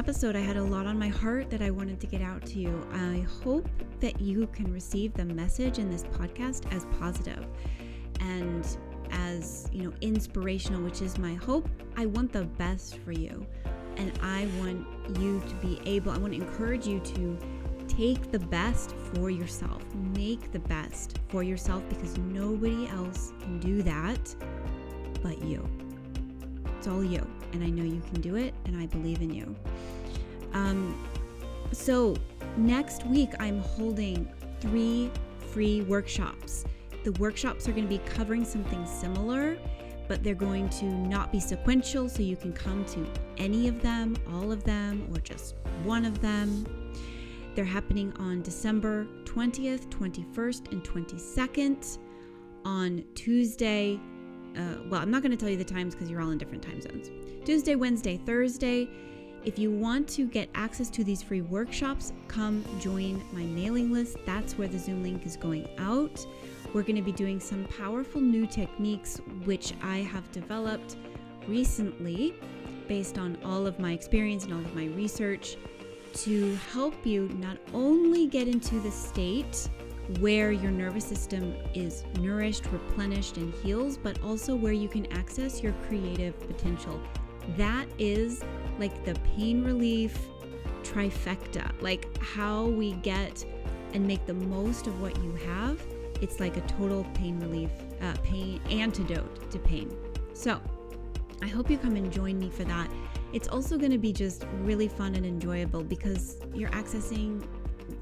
Episode. 0.10 0.36
I 0.36 0.39
had 0.39 0.57
a 0.57 0.64
lot 0.64 0.88
on 0.88 0.97
my 0.97 1.07
heart 1.07 1.51
that 1.51 1.62
I 1.62 1.70
wanted 1.70 1.99
to 1.99 2.07
get 2.07 2.20
out 2.20 2.43
to 2.47 2.60
you. 2.60 2.84
I 2.93 3.28
hope 3.43 3.70
that 3.99 4.20
you 4.20 4.47
can 4.47 4.74
receive 4.74 5.14
the 5.14 5.24
message 5.24 5.78
in 5.78 5.88
this 5.91 6.01
podcast 6.01 6.66
as 6.74 6.88
positive 6.99 7.45
and 8.20 8.66
as, 9.12 9.70
you 9.72 9.84
know, 9.84 9.93
inspirational, 10.01 10.82
which 10.82 11.03
is 11.03 11.20
my 11.20 11.36
hope. 11.36 11.70
I 11.95 12.07
want 12.07 12.34
the 12.34 12.45
best 12.45 12.97
for 13.05 13.12
you. 13.12 13.45
And 13.97 14.12
I 14.24 14.47
want 14.57 14.88
you 15.20 15.43
to 15.47 15.55
be 15.57 15.80
able, 15.86 16.12
I 16.12 16.18
want 16.18 16.34
to 16.34 16.41
encourage 16.41 16.88
you 16.88 16.99
to 17.01 17.38
take 17.88 18.32
the 18.32 18.39
best 18.39 18.95
for 19.14 19.30
yourself. 19.30 19.84
Make 20.16 20.51
the 20.51 20.57
best 20.57 21.20
for 21.28 21.43
yourself 21.43 21.88
because 21.88 22.18
nobody 22.18 22.88
else 22.88 23.32
can 23.41 23.60
do 23.60 23.84
that 23.84 24.36
but 25.22 25.39
you. 25.43 25.70
It's 26.80 26.88
all 26.88 27.03
you. 27.03 27.24
And 27.51 27.64
I 27.64 27.70
know 27.70 27.84
you 27.84 28.01
can 28.12 28.22
do 28.22 28.38
it, 28.38 28.53
and 28.66 28.76
I 28.80 28.86
believe 28.86 29.22
in 29.22 29.34
you. 29.34 29.55
Um, 30.54 31.02
so, 31.72 32.16
next 32.58 33.06
week, 33.08 33.30
I'm 33.39 33.60
holding 33.60 34.28
three 34.60 35.12
free 35.52 35.82
workshops 35.82 36.66
the 37.04 37.12
workshops 37.14 37.68
are 37.68 37.72
going 37.72 37.86
to 37.86 37.89
be 37.89 38.00
covering 38.00 38.43
something 38.43 38.86
similar, 38.86 39.58
but 40.08 40.24
they're 40.24 40.36
going 40.36 40.70
to 40.70 40.86
not 40.86 41.32
be 41.32 41.39
sequential, 41.39 42.10
so 42.10 42.22
you 42.22 42.36
can 42.36 42.52
come 42.52 42.84
to 42.86 43.06
any 43.38 43.68
of 43.68 43.82
them, 43.82 44.16
all 44.34 44.52
of 44.52 44.64
them, 44.64 45.08
or 45.14 45.20
just 45.20 45.56
one 45.84 46.06
of 46.06 46.22
them. 46.22 46.66
They're 47.56 47.66
happening 47.66 48.14
on 48.20 48.41
December 48.41 49.08
20th, 49.24 49.88
21st, 49.89 50.72
and 50.72 50.84
22nd. 50.84 51.97
On 52.66 53.04
Tuesday, 53.16 54.00
uh, 54.58 54.76
well, 54.89 55.02
I'm 55.02 55.10
not 55.10 55.22
going 55.22 55.32
to 55.32 55.38
tell 55.38 55.50
you 55.50 55.58
the 55.58 55.64
times 55.64 55.95
because 55.95 56.10
you're 56.10 56.22
all 56.22 56.32
in 56.32 56.38
different 56.38 56.62
time 56.62 56.82
zones. 56.82 57.10
Tuesday, 57.45 57.76
Wednesday, 57.76 58.18
Thursday. 58.18 58.89
If 59.46 59.58
you 59.58 59.72
want 59.72 60.08
to 60.10 60.26
get 60.26 60.50
access 60.54 60.90
to 60.92 61.04
these 61.04 61.22
free 61.22 61.42
workshops, 61.42 62.12
come 62.28 62.64
join 62.80 63.24
my 63.32 63.44
mailing 63.44 63.92
list. 63.92 64.18
That's 64.26 64.58
where 64.58 64.68
the 64.68 64.78
Zoom 64.78 65.02
link 65.02 65.26
is 65.26 65.38
going 65.38 65.68
out. 65.78 66.26
We're 66.74 66.84
going 66.84 66.98
to 66.98 67.02
be 67.02 67.14
doing 67.14 67.40
some 67.40 67.66
powerful 67.66 68.22
new 68.22 68.46
techniques 68.46 69.22
which 69.46 69.74
I 69.82 69.98
have 70.00 70.30
developed 70.32 70.98
recently 71.48 72.36
based 72.88 73.18
on 73.18 73.38
all 73.44 73.66
of 73.66 73.80
my 73.80 73.94
experience 73.94 74.44
and 74.44 74.54
all 74.54 74.60
of 74.60 74.76
my 74.76 74.88
research 74.88 75.58
to 76.14 76.56
help 76.72 77.06
you 77.06 77.30
not 77.40 77.58
only 77.74 78.28
get 78.28 78.48
into 78.48 78.80
the 78.80 78.92
state 78.92 79.70
where 80.20 80.52
your 80.52 80.72
nervous 80.72 81.06
system 81.06 81.56
is 81.74 82.04
nourished, 82.20 82.66
replenished, 82.72 83.38
and 83.38 83.54
heals, 83.56 83.98
but 83.98 84.22
also 84.24 84.56
where 84.56 84.74
you 84.74 84.90
can 84.90 85.06
access 85.14 85.62
your 85.62 85.74
creative 85.88 86.38
potential. 86.40 87.00
That 87.58 87.88
is 87.98 88.44
like 88.80 89.06
the 89.06 89.14
pain 89.36 89.64
relief 89.64 90.18
trifecta, 90.84 91.70
like 91.82 92.18
how 92.22 92.66
we 92.66 92.94
get 92.94 93.46
and 93.94 94.06
make 94.06 94.26
the 94.26 94.34
most 94.34 94.88
of 94.88 95.02
what 95.02 95.16
you 95.24 95.34
have. 95.46 95.82
It's 96.22 96.40
like 96.40 96.58
a 96.58 96.62
total 96.62 97.06
pain 97.14 97.40
relief, 97.40 97.72
uh, 98.02 98.14
pain 98.24 98.60
antidote 98.70 99.52
to 99.52 99.60
pain. 99.60 99.96
So, 100.34 100.62
I 101.42 101.48
hope 101.48 101.70
you 101.70 101.78
come 101.78 101.96
and 101.96 102.12
join 102.12 102.38
me 102.38 102.50
for 102.50 102.66
that. 102.66 102.90
It's 103.32 103.48
also 103.48 103.78
going 103.78 103.92
to 103.92 103.98
be 103.98 104.12
just 104.12 104.46
really 104.62 104.88
fun 104.88 105.16
and 105.16 105.26
enjoyable 105.26 105.84
because 105.84 106.38
you're 106.54 106.70
accessing 106.72 107.46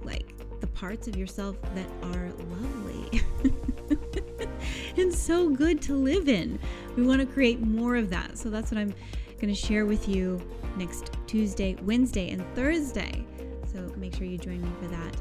like 0.04 0.34
the 0.60 0.68
parts 0.68 1.08
of 1.08 1.16
yourself 1.16 1.58
that 1.76 1.88
are 2.02 2.32
lovely 2.50 3.22
and 4.98 5.14
so 5.14 5.50
good 5.50 5.82
to 5.84 5.94
live 5.94 6.28
in. 6.28 6.60
We 6.96 7.06
want 7.06 7.22
to 7.22 7.28
create 7.28 7.62
more 7.62 7.96
of 7.96 8.10
that. 8.10 8.38
So 8.38 8.50
that's 8.50 8.72
what 8.72 8.80
I'm 8.80 8.94
going 9.40 9.54
to 9.54 9.60
share 9.60 9.86
with 9.86 10.08
you 10.08 10.42
next 10.78 11.12
Tuesday, 11.28 11.76
Wednesday, 11.84 12.30
and 12.32 12.44
Thursday. 12.56 13.26
So 13.72 13.92
make 13.98 14.16
sure 14.16 14.26
you 14.26 14.38
join 14.38 14.62
me 14.62 14.70
for 14.82 14.88
that. 14.88 15.16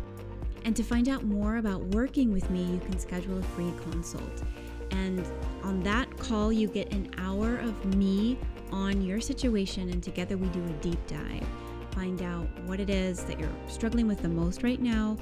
And 0.65 0.75
to 0.75 0.83
find 0.83 1.09
out 1.09 1.25
more 1.25 1.59
about 1.59 1.83
working 1.95 2.33
with 2.33 2.51
me, 2.51 2.65
you 2.65 2.81
can 2.81 2.99
schedule 2.99 3.39
a 3.39 3.43
free 3.43 3.73
consult. 3.91 4.43
And 4.91 5.25
on 5.63 5.83
that 5.83 6.17
call, 6.19 6.53
you 6.53 6.69
get 6.69 6.93
an 6.93 7.11
hour 7.19 7.59
of 7.59 7.97
me 7.97 8.39
on 8.73 9.03
your 9.03 9.21
situation, 9.21 9.91
and 9.91 10.03
together 10.03 10.37
we 10.37 10.49
do 10.49 10.65
a 10.65 10.73
deep 10.83 10.99
dive. 11.07 11.47
Find 11.93 12.21
out 12.23 12.47
what 12.67 12.81
it 12.81 12.91
is 12.91 13.25
that 13.25 13.39
you're 13.39 13.49
struggling 13.69 14.07
with 14.09 14.23
the 14.23 14.29
most 14.29 14.63
right 14.63 14.81
now, 14.81 15.17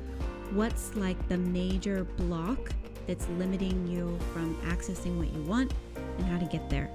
what's 0.52 0.94
like 0.96 1.28
the 1.28 1.38
major 1.38 2.04
block 2.04 2.70
that's 3.06 3.28
limiting 3.38 3.86
you 3.86 4.18
from 4.32 4.56
accessing 4.62 5.18
what 5.18 5.32
you 5.32 5.42
want, 5.42 5.74
and 6.18 6.26
how 6.26 6.38
to 6.38 6.46
get 6.46 6.70
there. 6.70 6.90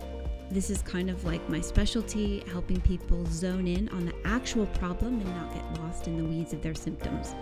This 0.52 0.72
is 0.72 0.82
kind 0.82 1.10
of 1.10 1.24
like 1.26 1.48
my 1.48 1.62
specialty, 1.62 2.44
helping 2.52 2.82
people 2.82 3.26
zone 3.28 3.68
in 3.68 3.88
on 3.90 4.06
the 4.06 4.14
actual 4.26 4.66
problem 4.68 5.20
and 5.20 5.36
not 5.36 5.54
get 5.54 5.82
lost 5.82 6.08
in 6.08 6.18
the 6.18 6.24
weeds 6.24 6.54
of 6.54 6.62
their 6.62 6.74
symptoms. 6.74 7.36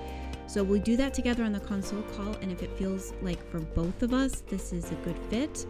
So 0.45 0.63
we 0.63 0.79
do 0.79 0.97
that 0.97 1.13
together 1.13 1.43
on 1.43 1.53
the 1.53 1.59
consult 1.59 2.09
call, 2.15 2.35
and 2.41 2.51
if 2.51 2.63
it 2.63 2.71
feels 2.77 3.13
like 3.21 3.45
for 3.49 3.59
both 3.59 4.01
of 4.01 4.13
us 4.13 4.41
this 4.41 4.73
is 4.73 4.91
a 4.91 4.95
good 4.95 5.17
fit, 5.29 5.65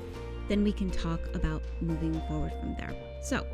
then 0.48 0.64
we 0.64 0.72
can 0.72 0.90
talk 0.90 1.20
about 1.36 1.62
moving 1.82 2.20
forward 2.28 2.54
from 2.60 2.76
there. 2.80 2.96
So, 3.22 3.46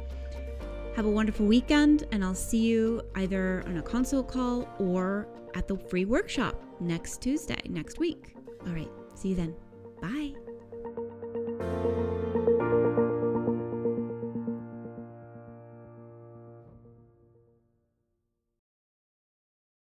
have 0.96 1.06
a 1.06 1.10
wonderful 1.10 1.46
weekend, 1.46 2.06
and 2.12 2.24
I'll 2.24 2.36
see 2.36 2.60
you 2.60 3.02
either 3.16 3.64
on 3.66 3.78
a 3.78 3.82
consult 3.82 4.28
call 4.28 4.70
or 4.80 5.28
at 5.56 5.68
the 5.68 5.78
free 5.78 6.06
workshop 6.06 6.62
next 6.80 7.22
Tuesday, 7.22 7.60
next 7.68 8.00
week. 8.00 8.36
All 8.68 8.74
right, 8.74 8.92
see 9.16 9.30
you 9.30 9.36
then. 9.36 9.56
Bye. 10.02 10.34